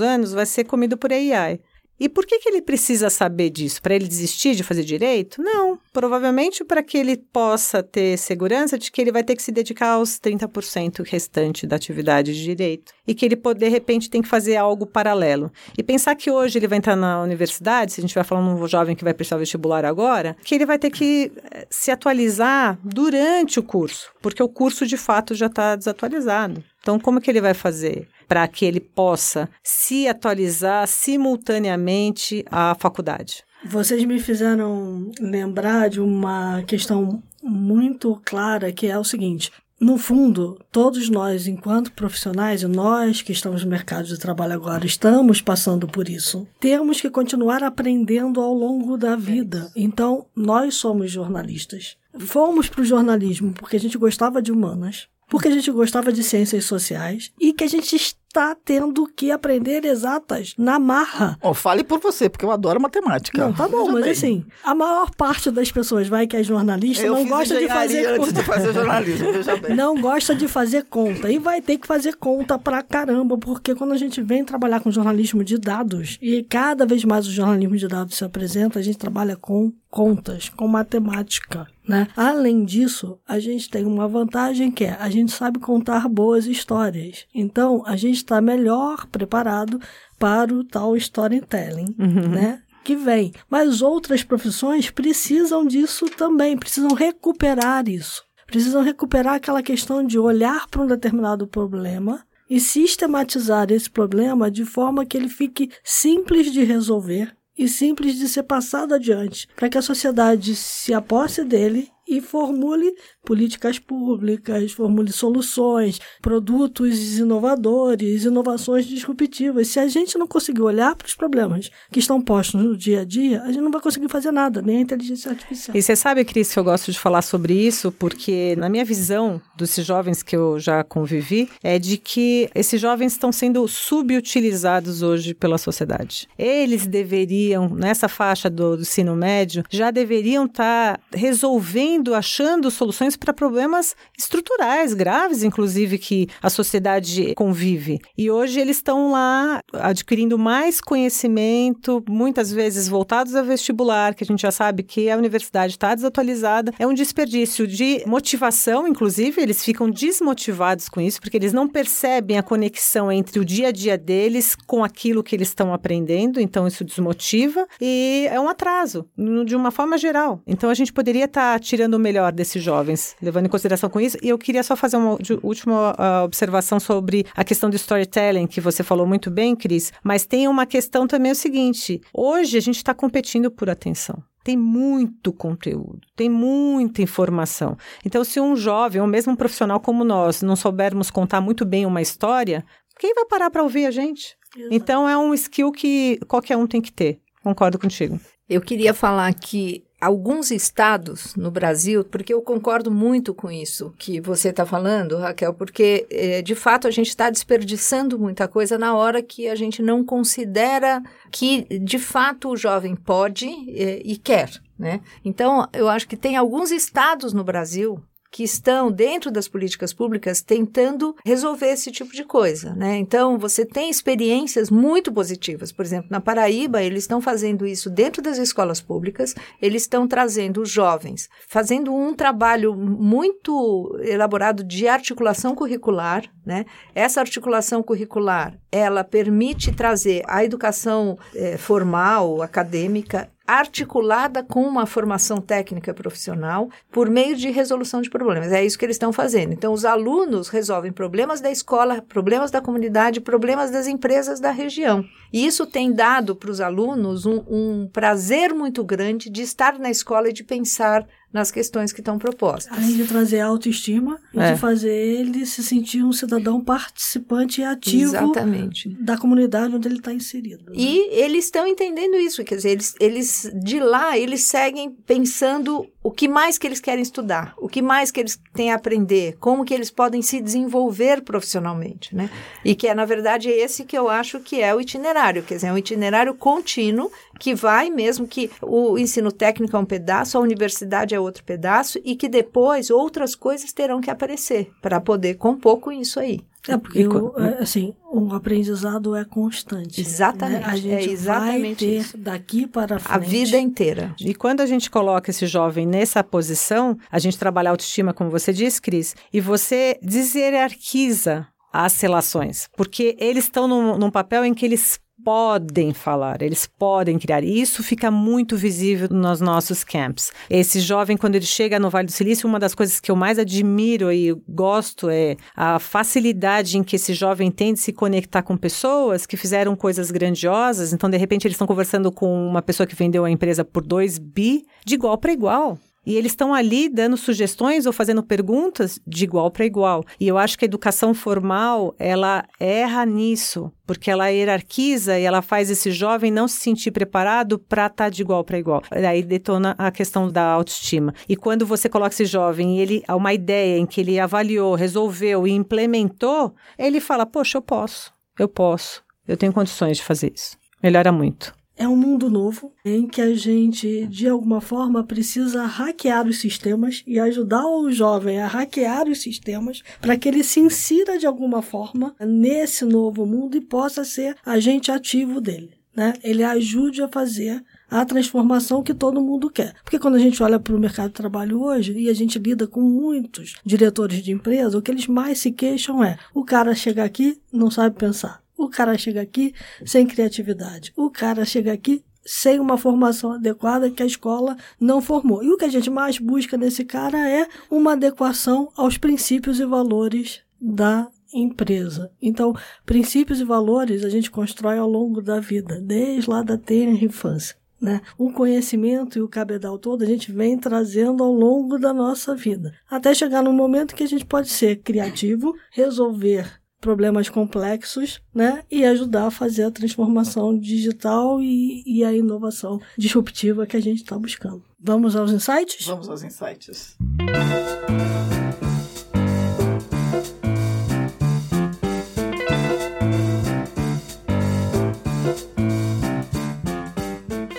anos 0.00 0.32
vai 0.32 0.44
ser 0.44 0.64
comido 0.64 0.96
por 0.96 1.12
AI. 1.12 1.60
E 2.02 2.08
por 2.08 2.26
que, 2.26 2.40
que 2.40 2.48
ele 2.48 2.60
precisa 2.60 3.08
saber 3.08 3.48
disso? 3.48 3.80
Para 3.80 3.94
ele 3.94 4.08
desistir 4.08 4.56
de 4.56 4.64
fazer 4.64 4.82
direito? 4.82 5.40
Não. 5.40 5.78
Provavelmente 5.92 6.64
para 6.64 6.82
que 6.82 6.98
ele 6.98 7.16
possa 7.16 7.80
ter 7.80 8.18
segurança 8.18 8.76
de 8.76 8.90
que 8.90 9.00
ele 9.00 9.12
vai 9.12 9.22
ter 9.22 9.36
que 9.36 9.42
se 9.42 9.52
dedicar 9.52 9.90
aos 9.90 10.18
30% 10.18 11.08
restante 11.08 11.64
da 11.64 11.76
atividade 11.76 12.34
de 12.34 12.42
direito. 12.42 12.92
E 13.06 13.14
que 13.14 13.24
ele, 13.24 13.36
de 13.36 13.68
repente, 13.68 14.10
tem 14.10 14.20
que 14.20 14.26
fazer 14.26 14.56
algo 14.56 14.84
paralelo. 14.84 15.52
E 15.78 15.82
pensar 15.84 16.16
que 16.16 16.28
hoje 16.28 16.58
ele 16.58 16.66
vai 16.66 16.78
entrar 16.78 16.96
na 16.96 17.22
universidade, 17.22 17.92
se 17.92 18.00
a 18.00 18.02
gente 18.02 18.16
vai 18.16 18.24
falar 18.24 18.42
num 18.42 18.66
jovem 18.66 18.96
que 18.96 19.04
vai 19.04 19.14
prestar 19.14 19.36
vestibular 19.36 19.84
agora, 19.84 20.36
que 20.42 20.56
ele 20.56 20.66
vai 20.66 20.80
ter 20.80 20.90
que 20.90 21.30
eh, 21.52 21.68
se 21.70 21.92
atualizar 21.92 22.80
durante 22.82 23.60
o 23.60 23.62
curso, 23.62 24.10
porque 24.20 24.42
o 24.42 24.48
curso 24.48 24.84
de 24.84 24.96
fato 24.96 25.36
já 25.36 25.46
está 25.46 25.76
desatualizado. 25.76 26.64
Então, 26.80 26.98
como 26.98 27.20
que 27.20 27.30
ele 27.30 27.40
vai 27.40 27.54
fazer? 27.54 28.08
Para 28.32 28.48
que 28.48 28.64
ele 28.64 28.80
possa 28.80 29.46
se 29.62 30.08
atualizar 30.08 30.88
simultaneamente 30.88 32.42
à 32.50 32.74
faculdade. 32.74 33.44
Vocês 33.62 34.02
me 34.06 34.18
fizeram 34.18 35.12
lembrar 35.20 35.90
de 35.90 36.00
uma 36.00 36.62
questão 36.62 37.22
muito 37.42 38.18
clara 38.24 38.72
que 38.72 38.86
é 38.86 38.98
o 38.98 39.04
seguinte: 39.04 39.52
no 39.78 39.98
fundo, 39.98 40.58
todos 40.72 41.10
nós, 41.10 41.46
enquanto 41.46 41.92
profissionais, 41.92 42.62
e 42.62 42.66
nós 42.66 43.20
que 43.20 43.32
estamos 43.32 43.62
no 43.64 43.70
mercado 43.70 44.06
de 44.06 44.18
trabalho 44.18 44.54
agora, 44.54 44.86
estamos 44.86 45.42
passando 45.42 45.86
por 45.86 46.08
isso. 46.08 46.48
Temos 46.58 47.02
que 47.02 47.10
continuar 47.10 47.62
aprendendo 47.62 48.40
ao 48.40 48.54
longo 48.54 48.96
da 48.96 49.14
vida. 49.14 49.70
Então, 49.76 50.24
nós 50.34 50.76
somos 50.76 51.10
jornalistas. 51.10 51.98
Fomos 52.18 52.66
para 52.66 52.80
o 52.80 52.86
jornalismo 52.86 53.52
porque 53.52 53.76
a 53.76 53.80
gente 53.80 53.98
gostava 53.98 54.40
de 54.40 54.50
humanas, 54.50 55.06
porque 55.32 55.48
a 55.48 55.50
gente 55.50 55.70
gostava 55.70 56.12
de 56.12 56.22
ciências 56.22 56.66
sociais 56.66 57.32
e 57.40 57.54
que 57.54 57.64
a 57.64 57.66
gente 57.66 58.14
está 58.32 58.56
tendo 58.64 59.06
que 59.06 59.30
aprender 59.30 59.84
exatas 59.84 60.54
na 60.56 60.78
marra. 60.78 61.38
Oh, 61.42 61.52
fale 61.52 61.84
por 61.84 62.00
você, 62.00 62.30
porque 62.30 62.44
eu 62.44 62.50
adoro 62.50 62.80
matemática. 62.80 63.38
Não, 63.38 63.52
tá 63.52 63.68
bom, 63.68 63.92
mas 63.92 64.06
assim, 64.08 64.44
a 64.64 64.74
maior 64.74 65.10
parte 65.14 65.50
das 65.50 65.70
pessoas 65.70 66.08
vai 66.08 66.26
que 66.26 66.36
é 66.36 66.42
jornalista 66.42 67.04
eu 67.04 67.12
não 67.12 67.26
gosta 67.26 67.58
de 67.58 67.68
fazer 67.68 68.06
antes 68.06 68.28
conta. 68.28 68.40
de 68.40 68.42
fazer 68.42 68.72
jornalismo, 68.72 69.32
veja 69.32 69.56
bem. 69.60 69.76
Não 69.76 70.00
gosta 70.00 70.34
de 70.34 70.48
fazer 70.48 70.84
conta 70.84 71.30
e 71.30 71.38
vai 71.38 71.60
ter 71.60 71.76
que 71.76 71.86
fazer 71.86 72.16
conta 72.16 72.58
pra 72.58 72.82
caramba, 72.82 73.36
porque 73.36 73.74
quando 73.74 73.92
a 73.92 73.98
gente 73.98 74.22
vem 74.22 74.42
trabalhar 74.44 74.80
com 74.80 74.90
jornalismo 74.90 75.44
de 75.44 75.58
dados 75.58 76.18
e 76.22 76.42
cada 76.42 76.86
vez 76.86 77.04
mais 77.04 77.26
o 77.26 77.30
jornalismo 77.30 77.76
de 77.76 77.86
dados 77.86 78.16
se 78.16 78.24
apresenta, 78.24 78.78
a 78.78 78.82
gente 78.82 78.96
trabalha 78.96 79.36
com 79.36 79.72
contas, 79.90 80.48
com 80.48 80.66
matemática. 80.66 81.66
Né? 81.86 82.08
Além 82.16 82.64
disso, 82.64 83.18
a 83.28 83.38
gente 83.38 83.68
tem 83.68 83.84
uma 83.84 84.06
vantagem 84.06 84.70
que 84.70 84.84
é 84.84 84.96
a 84.98 85.10
gente 85.10 85.32
sabe 85.32 85.58
contar 85.58 86.08
boas 86.08 86.46
histórias. 86.46 87.26
Então, 87.34 87.82
a 87.84 87.96
gente 87.96 88.21
está 88.22 88.40
melhor 88.40 89.06
preparado 89.06 89.80
para 90.18 90.52
o 90.52 90.64
tal 90.64 90.96
storytelling, 90.96 91.94
uhum. 91.98 92.28
né? 92.28 92.62
Que 92.84 92.96
vem. 92.96 93.32
Mas 93.48 93.80
outras 93.80 94.24
profissões 94.24 94.90
precisam 94.90 95.64
disso 95.64 96.06
também, 96.06 96.56
precisam 96.56 96.94
recuperar 96.94 97.88
isso. 97.88 98.22
Precisam 98.46 98.82
recuperar 98.82 99.34
aquela 99.34 99.62
questão 99.62 100.04
de 100.04 100.18
olhar 100.18 100.66
para 100.68 100.82
um 100.82 100.86
determinado 100.86 101.46
problema 101.46 102.24
e 102.50 102.60
sistematizar 102.60 103.70
esse 103.70 103.88
problema 103.88 104.50
de 104.50 104.64
forma 104.64 105.06
que 105.06 105.16
ele 105.16 105.28
fique 105.28 105.70
simples 105.82 106.52
de 106.52 106.62
resolver 106.62 107.34
e 107.56 107.68
simples 107.68 108.16
de 108.16 108.28
ser 108.28 108.42
passado 108.42 108.94
adiante, 108.94 109.48
para 109.56 109.68
que 109.68 109.78
a 109.78 109.82
sociedade 109.82 110.54
se 110.54 110.92
aposse 110.92 111.44
dele 111.44 111.88
e 112.06 112.20
formule 112.20 112.94
políticas 113.24 113.78
públicas, 113.78 114.72
formule 114.72 115.12
soluções, 115.12 116.00
produtos 116.20 117.18
inovadores, 117.18 118.24
inovações 118.24 118.86
disruptivas. 118.86 119.68
Se 119.68 119.78
a 119.78 119.86
gente 119.86 120.18
não 120.18 120.26
conseguir 120.26 120.62
olhar 120.62 120.94
para 120.96 121.06
os 121.06 121.14
problemas 121.14 121.70
que 121.90 121.98
estão 121.98 122.20
postos 122.20 122.62
no 122.62 122.76
dia 122.76 123.00
a 123.00 123.04
dia, 123.04 123.42
a 123.42 123.46
gente 123.48 123.60
não 123.60 123.70
vai 123.70 123.80
conseguir 123.80 124.08
fazer 124.08 124.32
nada, 124.32 124.60
nem 124.60 124.78
a 124.78 124.80
inteligência 124.80 125.30
artificial. 125.30 125.76
E 125.76 125.82
você 125.82 125.94
sabe, 125.94 126.24
Cris, 126.24 126.52
que 126.52 126.58
eu 126.58 126.64
gosto 126.64 126.90
de 126.90 126.98
falar 126.98 127.22
sobre 127.22 127.54
isso, 127.54 127.92
porque 127.92 128.54
na 128.56 128.68
minha 128.68 128.84
visão 128.84 129.40
desses 129.56 129.84
jovens 129.84 130.22
que 130.22 130.36
eu 130.36 130.58
já 130.58 130.82
convivi, 130.82 131.48
é 131.62 131.78
de 131.78 131.96
que 131.96 132.50
esses 132.54 132.80
jovens 132.80 133.12
estão 133.12 133.30
sendo 133.32 133.66
subutilizados 133.68 135.02
hoje 135.02 135.34
pela 135.34 135.58
sociedade. 135.58 136.28
Eles 136.38 136.86
deveriam, 136.86 137.68
nessa 137.68 138.08
faixa 138.08 138.48
do, 138.50 138.76
do 138.76 138.82
ensino 138.82 139.14
médio, 139.14 139.64
já 139.70 139.90
deveriam 139.90 140.46
estar 140.46 140.98
tá 140.98 141.02
resolvendo, 141.16 142.01
achando 142.14 142.70
soluções 142.70 143.16
para 143.16 143.32
problemas 143.32 143.94
estruturais, 144.18 144.94
graves, 144.94 145.42
inclusive, 145.42 145.98
que 145.98 146.28
a 146.42 146.50
sociedade 146.50 147.34
convive. 147.34 148.00
E 148.16 148.30
hoje 148.30 148.60
eles 148.60 148.76
estão 148.76 149.12
lá 149.12 149.60
adquirindo 149.74 150.38
mais 150.38 150.80
conhecimento, 150.80 152.02
muitas 152.08 152.50
vezes 152.50 152.88
voltados 152.88 153.34
a 153.34 153.42
vestibular, 153.42 154.14
que 154.14 154.24
a 154.24 154.26
gente 154.26 154.42
já 154.42 154.50
sabe 154.50 154.82
que 154.82 155.10
a 155.10 155.16
universidade 155.16 155.74
está 155.74 155.94
desatualizada. 155.94 156.72
É 156.78 156.86
um 156.86 156.94
desperdício 156.94 157.66
de 157.66 158.02
motivação, 158.06 158.86
inclusive, 158.88 159.40
eles 159.40 159.64
ficam 159.64 159.90
desmotivados 159.90 160.88
com 160.88 161.00
isso, 161.00 161.20
porque 161.20 161.36
eles 161.36 161.52
não 161.52 161.68
percebem 161.68 162.38
a 162.38 162.42
conexão 162.42 163.10
entre 163.10 163.38
o 163.38 163.44
dia 163.44 163.68
a 163.68 163.72
dia 163.72 163.98
deles 163.98 164.56
com 164.66 164.84
aquilo 164.84 165.22
que 165.22 165.34
eles 165.34 165.48
estão 165.48 165.72
aprendendo, 165.72 166.40
então 166.40 166.66
isso 166.66 166.84
desmotiva 166.84 167.66
e 167.80 168.26
é 168.30 168.40
um 168.40 168.48
atraso, 168.48 169.06
de 169.44 169.56
uma 169.56 169.70
forma 169.70 169.98
geral. 169.98 170.40
Então 170.46 170.70
a 170.70 170.74
gente 170.74 170.92
poderia 170.92 171.24
estar 171.24 171.54
tá 171.54 171.58
tirando 171.58 171.81
o 171.94 171.98
melhor 171.98 172.32
desses 172.32 172.62
jovens, 172.62 173.16
levando 173.20 173.46
em 173.46 173.48
consideração 173.48 173.90
com 173.90 174.00
isso. 174.00 174.16
E 174.22 174.28
eu 174.28 174.38
queria 174.38 174.62
só 174.62 174.76
fazer 174.76 174.96
uma 174.96 175.18
última 175.42 175.92
uh, 175.92 176.24
observação 176.24 176.78
sobre 176.78 177.26
a 177.34 177.44
questão 177.44 177.68
do 177.68 177.76
storytelling, 177.76 178.46
que 178.46 178.60
você 178.60 178.82
falou 178.82 179.06
muito 179.06 179.30
bem, 179.30 179.56
Cris, 179.56 179.92
mas 180.02 180.24
tem 180.24 180.48
uma 180.48 180.66
questão 180.66 181.06
também 181.06 181.32
o 181.32 181.36
seguinte: 181.36 182.00
hoje 182.12 182.56
a 182.56 182.60
gente 182.60 182.76
está 182.76 182.94
competindo 182.94 183.50
por 183.50 183.68
atenção. 183.68 184.22
Tem 184.44 184.56
muito 184.56 185.32
conteúdo, 185.32 186.00
tem 186.16 186.28
muita 186.28 187.00
informação. 187.00 187.76
Então, 188.04 188.24
se 188.24 188.40
um 188.40 188.56
jovem, 188.56 189.00
ou 189.00 189.06
mesmo 189.06 189.32
um 189.32 189.36
profissional 189.36 189.78
como 189.78 190.02
nós, 190.02 190.42
não 190.42 190.56
soubermos 190.56 191.10
contar 191.12 191.40
muito 191.40 191.64
bem 191.64 191.86
uma 191.86 192.02
história, 192.02 192.64
quem 192.98 193.14
vai 193.14 193.24
parar 193.24 193.50
para 193.50 193.62
ouvir 193.62 193.86
a 193.86 193.92
gente? 193.92 194.36
Exato. 194.56 194.74
Então, 194.74 195.08
é 195.08 195.16
um 195.16 195.32
skill 195.32 195.70
que 195.70 196.18
qualquer 196.26 196.56
um 196.56 196.66
tem 196.66 196.80
que 196.80 196.92
ter 196.92 197.22
Concordo 197.42 197.78
contigo. 197.78 198.20
Eu 198.48 198.60
queria 198.60 198.94
falar 198.94 199.32
que 199.34 199.84
alguns 200.02 200.50
estados 200.50 201.36
no 201.36 201.48
Brasil, 201.48 202.02
porque 202.02 202.34
eu 202.34 202.42
concordo 202.42 202.90
muito 202.90 203.32
com 203.32 203.48
isso 203.52 203.94
que 203.96 204.20
você 204.20 204.48
está 204.48 204.66
falando, 204.66 205.16
Raquel, 205.16 205.54
porque 205.54 206.08
é, 206.10 206.42
de 206.42 206.56
fato 206.56 206.88
a 206.88 206.90
gente 206.90 207.06
está 207.06 207.30
desperdiçando 207.30 208.18
muita 208.18 208.48
coisa 208.48 208.76
na 208.76 208.96
hora 208.96 209.22
que 209.22 209.46
a 209.46 209.54
gente 209.54 209.80
não 209.80 210.04
considera 210.04 211.00
que 211.30 211.62
de 211.78 212.00
fato 212.00 212.48
o 212.48 212.56
jovem 212.56 212.96
pode 212.96 213.46
é, 213.46 214.02
e 214.04 214.16
quer. 214.16 214.50
Né? 214.76 215.00
Então, 215.24 215.68
eu 215.72 215.88
acho 215.88 216.08
que 216.08 216.16
tem 216.16 216.36
alguns 216.36 216.72
estados 216.72 217.32
no 217.32 217.44
Brasil 217.44 218.02
que 218.32 218.42
estão 218.42 218.90
dentro 218.90 219.30
das 219.30 219.46
políticas 219.46 219.92
públicas 219.92 220.40
tentando 220.40 221.14
resolver 221.22 221.66
esse 221.66 221.92
tipo 221.92 222.12
de 222.14 222.24
coisa, 222.24 222.74
né? 222.74 222.96
Então, 222.96 223.38
você 223.38 223.64
tem 223.64 223.90
experiências 223.90 224.70
muito 224.70 225.12
positivas. 225.12 225.70
Por 225.70 225.84
exemplo, 225.84 226.08
na 226.10 226.18
Paraíba, 226.18 226.82
eles 226.82 227.04
estão 227.04 227.20
fazendo 227.20 227.66
isso 227.66 227.90
dentro 227.90 228.22
das 228.22 228.38
escolas 228.38 228.80
públicas, 228.80 229.34
eles 229.60 229.82
estão 229.82 230.08
trazendo 230.08 230.62
os 230.62 230.70
jovens, 230.70 231.28
fazendo 231.46 231.94
um 231.94 232.14
trabalho 232.14 232.74
muito 232.74 233.94
elaborado 234.02 234.64
de 234.64 234.88
articulação 234.88 235.54
curricular, 235.54 236.24
né? 236.44 236.64
Essa 236.94 237.20
articulação 237.20 237.82
curricular, 237.82 238.58
ela 238.70 239.04
permite 239.04 239.72
trazer 239.72 240.22
a 240.26 240.42
educação 240.42 241.18
é, 241.36 241.58
formal, 241.58 242.40
acadêmica, 242.40 243.30
articulada 243.46 244.42
com 244.42 244.62
uma 244.62 244.86
formação 244.86 245.38
técnica 245.38 245.92
profissional 245.92 246.70
por 246.90 247.10
meio 247.10 247.36
de 247.36 247.50
resolução 247.50 248.00
de 248.00 248.10
problemas. 248.10 248.52
É 248.52 248.64
isso 248.64 248.78
que 248.78 248.84
eles 248.84 248.96
estão 248.96 249.12
fazendo. 249.12 249.52
Então, 249.52 249.72
os 249.72 249.84
alunos 249.84 250.48
resolvem 250.48 250.92
problemas 250.92 251.40
da 251.40 251.50
escola, 251.50 252.02
problemas 252.02 252.50
da 252.50 252.60
comunidade, 252.60 253.20
problemas 253.20 253.70
das 253.70 253.86
empresas 253.86 254.40
da 254.40 254.50
região. 254.50 255.04
E 255.32 255.46
isso 255.46 255.66
tem 255.66 255.92
dado 255.92 256.36
para 256.36 256.50
os 256.50 256.60
alunos 256.60 257.26
um, 257.26 257.42
um 257.48 257.88
prazer 257.92 258.54
muito 258.54 258.84
grande 258.84 259.30
de 259.30 259.42
estar 259.42 259.78
na 259.78 259.90
escola 259.90 260.28
e 260.28 260.32
de 260.32 260.44
pensar 260.44 261.06
nas 261.32 261.50
questões 261.50 261.92
que 261.92 262.00
estão 262.00 262.18
propostas. 262.18 262.76
Além 262.76 262.96
de 262.96 263.04
trazer 263.04 263.40
autoestima 263.40 264.20
e 264.34 264.38
é. 264.38 264.52
de 264.52 264.60
fazer 264.60 264.92
ele 264.92 265.46
se 265.46 265.62
sentir 265.62 266.04
um 266.04 266.12
cidadão 266.12 266.60
participante 266.62 267.60
e 267.60 267.64
ativo 267.64 268.16
Exatamente. 268.16 268.90
da 269.00 269.16
comunidade 269.16 269.74
onde 269.74 269.88
ele 269.88 269.98
está 269.98 270.12
inserido. 270.12 270.64
Né? 270.66 270.72
E 270.76 271.08
eles 271.12 271.46
estão 271.46 271.66
entendendo 271.66 272.16
isso, 272.16 272.44
quer 272.44 272.56
dizer, 272.56 272.70
eles, 272.70 272.94
eles 273.00 273.52
de 273.62 273.80
lá 273.80 274.18
eles 274.18 274.42
seguem 274.42 274.90
pensando 274.90 275.86
o 276.02 276.10
que 276.10 276.28
mais 276.28 276.58
que 276.58 276.66
eles 276.66 276.80
querem 276.80 277.02
estudar, 277.02 277.54
o 277.56 277.68
que 277.68 277.80
mais 277.80 278.10
que 278.10 278.18
eles 278.18 278.38
têm 278.52 278.72
a 278.72 278.74
aprender, 278.74 279.36
como 279.38 279.64
que 279.64 279.72
eles 279.72 279.90
podem 279.90 280.20
se 280.20 280.40
desenvolver 280.40 281.22
profissionalmente, 281.22 282.14
né? 282.14 282.28
E 282.64 282.74
que 282.74 282.88
é, 282.88 282.94
na 282.94 283.04
verdade, 283.04 283.48
esse 283.48 283.84
que 283.84 283.96
eu 283.96 284.08
acho 284.08 284.40
que 284.40 284.60
é 284.60 284.74
o 284.74 284.80
itinerário, 284.80 285.42
quer 285.42 285.56
dizer, 285.56 285.68
é 285.68 285.72
um 285.72 285.78
itinerário 285.78 286.34
contínuo 286.34 287.10
que 287.38 287.54
vai 287.54 287.88
mesmo 287.90 288.26
que 288.26 288.50
o 288.60 288.98
ensino 288.98 289.30
técnico 289.30 289.76
é 289.76 289.78
um 289.78 289.84
pedaço, 289.84 290.36
a 290.36 290.40
universidade 290.40 291.14
é 291.14 291.20
outro 291.20 291.44
pedaço 291.44 292.00
e 292.04 292.16
que 292.16 292.28
depois 292.28 292.90
outras 292.90 293.34
coisas 293.34 293.72
terão 293.72 294.00
que 294.00 294.10
aparecer 294.10 294.70
para 294.80 295.00
poder 295.00 295.34
compor 295.34 295.78
com 295.78 295.92
isso 295.92 296.18
aí. 296.18 296.40
É 296.68 296.76
porque, 296.76 297.06
o, 297.06 297.38
é, 297.38 297.62
assim, 297.62 297.92
o 298.10 298.32
aprendizado 298.34 299.16
é 299.16 299.24
constante. 299.24 300.00
Exatamente. 300.00 300.60
Né? 300.60 300.66
A 300.66 300.76
gente 300.76 301.08
é 301.08 301.12
exatamente 301.12 301.62
vai 301.62 301.74
ter 301.74 301.98
isso. 301.98 302.18
daqui 302.18 302.66
para 302.66 303.00
frente. 303.00 303.14
A 303.14 303.18
vida 303.18 303.58
inteira. 303.58 304.14
E 304.20 304.34
quando 304.34 304.60
a 304.60 304.66
gente 304.66 304.88
coloca 304.90 305.30
esse 305.30 305.46
jovem 305.46 305.86
nessa 305.86 306.22
posição, 306.22 306.96
a 307.10 307.18
gente 307.18 307.36
trabalha 307.36 307.68
a 307.68 307.72
autoestima, 307.72 308.14
como 308.14 308.30
você 308.30 308.52
disse, 308.52 308.80
Cris, 308.80 309.16
e 309.32 309.40
você 309.40 309.98
deshierarquiza 310.00 311.48
as 311.72 311.98
relações, 312.00 312.68
porque 312.76 313.16
eles 313.18 313.44
estão 313.44 313.66
num, 313.66 313.96
num 313.96 314.10
papel 314.10 314.44
em 314.44 314.52
que 314.52 314.66
eles 314.66 315.00
podem 315.24 315.92
falar, 315.92 316.42
eles 316.42 316.66
podem 316.66 317.18
criar. 317.18 317.42
E 317.44 317.60
isso 317.60 317.82
fica 317.82 318.10
muito 318.10 318.56
visível 318.56 319.08
nos 319.10 319.40
nossos 319.40 319.84
camps. 319.84 320.32
Esse 320.48 320.80
jovem, 320.80 321.16
quando 321.16 321.36
ele 321.36 321.46
chega 321.46 321.78
no 321.78 321.90
Vale 321.90 322.06
do 322.06 322.12
Silício, 322.12 322.48
uma 322.48 322.58
das 322.58 322.74
coisas 322.74 323.00
que 323.00 323.10
eu 323.10 323.16
mais 323.16 323.38
admiro 323.38 324.12
e 324.12 324.32
gosto 324.48 325.08
é 325.08 325.36
a 325.54 325.78
facilidade 325.78 326.78
em 326.78 326.82
que 326.82 326.96
esse 326.96 327.14
jovem 327.14 327.50
tem 327.50 327.74
de 327.74 327.80
se 327.80 327.92
conectar 327.92 328.42
com 328.42 328.56
pessoas 328.56 329.26
que 329.26 329.36
fizeram 329.36 329.76
coisas 329.76 330.10
grandiosas. 330.10 330.92
Então, 330.92 331.08
de 331.08 331.16
repente, 331.16 331.46
eles 331.46 331.54
estão 331.54 331.66
conversando 331.66 332.10
com 332.10 332.48
uma 332.48 332.62
pessoa 332.62 332.86
que 332.86 332.94
vendeu 332.94 333.24
a 333.24 333.30
empresa 333.30 333.64
por 333.64 333.84
2 333.84 334.18
bi, 334.18 334.64
de 334.84 334.94
igual 334.94 335.16
para 335.18 335.32
igual. 335.32 335.78
E 336.04 336.16
eles 336.16 336.32
estão 336.32 336.52
ali 336.52 336.88
dando 336.88 337.16
sugestões 337.16 337.86
ou 337.86 337.92
fazendo 337.92 338.22
perguntas 338.22 338.98
de 339.06 339.24
igual 339.24 339.50
para 339.50 339.64
igual. 339.64 340.04
E 340.18 340.26
eu 340.26 340.36
acho 340.36 340.58
que 340.58 340.64
a 340.64 340.66
educação 340.66 341.14
formal, 341.14 341.94
ela 341.98 342.44
erra 342.58 343.04
nisso, 343.06 343.72
porque 343.86 344.10
ela 344.10 344.28
hierarquiza 344.28 345.18
e 345.18 345.22
ela 345.22 345.40
faz 345.42 345.70
esse 345.70 345.90
jovem 345.90 346.30
não 346.30 346.48
se 346.48 346.58
sentir 346.58 346.90
preparado 346.90 347.58
para 347.58 347.86
estar 347.86 348.04
tá 348.04 348.10
de 348.10 348.22
igual 348.22 348.42
para 348.42 348.58
igual. 348.58 348.82
Aí 348.90 349.22
detona 349.22 349.74
a 349.78 349.90
questão 349.90 350.28
da 350.28 350.44
autoestima. 350.44 351.14
E 351.28 351.36
quando 351.36 351.64
você 351.64 351.88
coloca 351.88 352.14
esse 352.14 352.24
jovem 352.24 352.78
e 352.78 352.80
ele 352.80 353.02
uma 353.08 353.32
ideia 353.32 353.78
em 353.78 353.86
que 353.86 354.00
ele 354.00 354.18
avaliou, 354.18 354.74
resolveu 354.74 355.46
e 355.46 355.52
implementou, 355.52 356.54
ele 356.78 357.00
fala: 357.00 357.24
"Poxa, 357.24 357.58
eu 357.58 357.62
posso. 357.62 358.12
Eu 358.38 358.48
posso. 358.48 359.02
Eu 359.26 359.36
tenho 359.36 359.52
condições 359.52 359.98
de 359.98 360.02
fazer 360.02 360.32
isso". 360.34 360.56
Melhora 360.82 361.12
muito. 361.12 361.54
É 361.76 361.88
um 361.88 361.96
mundo 361.96 362.28
novo 362.28 362.72
em 362.84 363.06
que 363.06 363.20
a 363.20 363.34
gente, 363.34 364.06
de 364.06 364.28
alguma 364.28 364.60
forma, 364.60 365.02
precisa 365.04 365.64
hackear 365.64 366.26
os 366.26 366.38
sistemas 366.38 367.02
e 367.06 367.18
ajudar 367.18 367.66
o 367.66 367.90
jovem 367.90 368.40
a 368.40 368.46
hackear 368.46 369.08
os 369.08 369.22
sistemas 369.22 369.82
para 370.00 370.16
que 370.16 370.28
ele 370.28 370.44
se 370.44 370.60
insira 370.60 371.18
de 371.18 371.26
alguma 371.26 371.62
forma 371.62 372.14
nesse 372.20 372.84
novo 372.84 373.24
mundo 373.24 373.56
e 373.56 373.60
possa 373.60 374.04
ser 374.04 374.36
agente 374.44 374.90
ativo 374.90 375.40
dele. 375.40 375.82
Né? 375.94 376.14
Ele 376.22 376.42
ajude 376.42 377.02
a 377.02 377.08
fazer 377.08 377.62
a 377.90 378.04
transformação 378.06 378.82
que 378.82 378.94
todo 378.94 379.20
mundo 379.20 379.50
quer. 379.50 379.74
Porque 379.82 379.98
quando 379.98 380.14
a 380.14 380.18
gente 380.18 380.42
olha 380.42 380.58
para 380.58 380.74
o 380.74 380.78
mercado 380.78 381.08
de 381.08 381.14
trabalho 381.14 381.62
hoje 381.62 381.92
e 381.92 382.08
a 382.08 382.14
gente 382.14 382.38
lida 382.38 382.66
com 382.66 382.80
muitos 382.80 383.54
diretores 383.64 384.22
de 384.22 384.32
empresa, 384.32 384.78
o 384.78 384.82
que 384.82 384.90
eles 384.90 385.06
mais 385.06 385.38
se 385.38 385.52
queixam 385.52 386.02
é: 386.02 386.18
o 386.34 386.44
cara 386.44 386.74
chega 386.74 387.04
aqui, 387.04 387.38
não 387.52 387.70
sabe 387.70 387.98
pensar. 387.98 388.41
O 388.62 388.68
cara 388.68 388.96
chega 388.96 389.20
aqui 389.20 389.52
sem 389.84 390.06
criatividade. 390.06 390.92
O 390.96 391.10
cara 391.10 391.44
chega 391.44 391.72
aqui 391.72 392.04
sem 392.24 392.60
uma 392.60 392.78
formação 392.78 393.32
adequada 393.32 393.90
que 393.90 394.00
a 394.00 394.06
escola 394.06 394.56
não 394.78 395.02
formou. 395.02 395.42
E 395.42 395.50
o 395.50 395.56
que 395.56 395.64
a 395.64 395.68
gente 395.68 395.90
mais 395.90 396.16
busca 396.16 396.56
nesse 396.56 396.84
cara 396.84 397.28
é 397.28 397.48
uma 397.68 397.94
adequação 397.94 398.70
aos 398.76 398.96
princípios 398.96 399.58
e 399.58 399.66
valores 399.66 400.42
da 400.60 401.08
empresa. 401.34 402.12
Então, 402.22 402.54
princípios 402.86 403.40
e 403.40 403.44
valores 403.44 404.04
a 404.04 404.08
gente 404.08 404.30
constrói 404.30 404.78
ao 404.78 404.88
longo 404.88 405.20
da 405.20 405.40
vida, 405.40 405.80
desde 405.80 406.30
lá 406.30 406.40
da 406.40 406.56
tenra 406.56 407.04
infância. 407.04 407.56
Né? 407.80 408.00
O 408.16 408.32
conhecimento 408.32 409.18
e 409.18 409.22
o 409.22 409.28
cabedal 409.28 409.76
todo 409.76 410.02
a 410.02 410.06
gente 410.06 410.30
vem 410.30 410.56
trazendo 410.56 411.24
ao 411.24 411.32
longo 411.32 411.80
da 411.80 411.92
nossa 411.92 412.32
vida, 412.32 412.72
até 412.88 413.12
chegar 413.12 413.42
no 413.42 413.52
momento 413.52 413.96
que 413.96 414.04
a 414.04 414.08
gente 414.08 414.24
pode 414.24 414.50
ser 414.50 414.76
criativo, 414.82 415.52
resolver 415.72 416.61
problemas 416.82 417.30
complexos, 417.30 418.20
né? 418.34 418.64
E 418.70 418.84
ajudar 418.84 419.28
a 419.28 419.30
fazer 419.30 419.62
a 419.62 419.70
transformação 419.70 420.58
digital 420.58 421.40
e, 421.40 421.82
e 421.86 422.04
a 422.04 422.12
inovação 422.12 422.80
disruptiva 422.98 423.66
que 423.66 423.76
a 423.76 423.80
gente 423.80 424.02
está 424.02 424.18
buscando. 424.18 424.62
Vamos 424.78 425.14
aos 425.14 425.30
insights? 425.30 425.86
Vamos 425.86 426.10
aos 426.10 426.24
insights. 426.24 426.98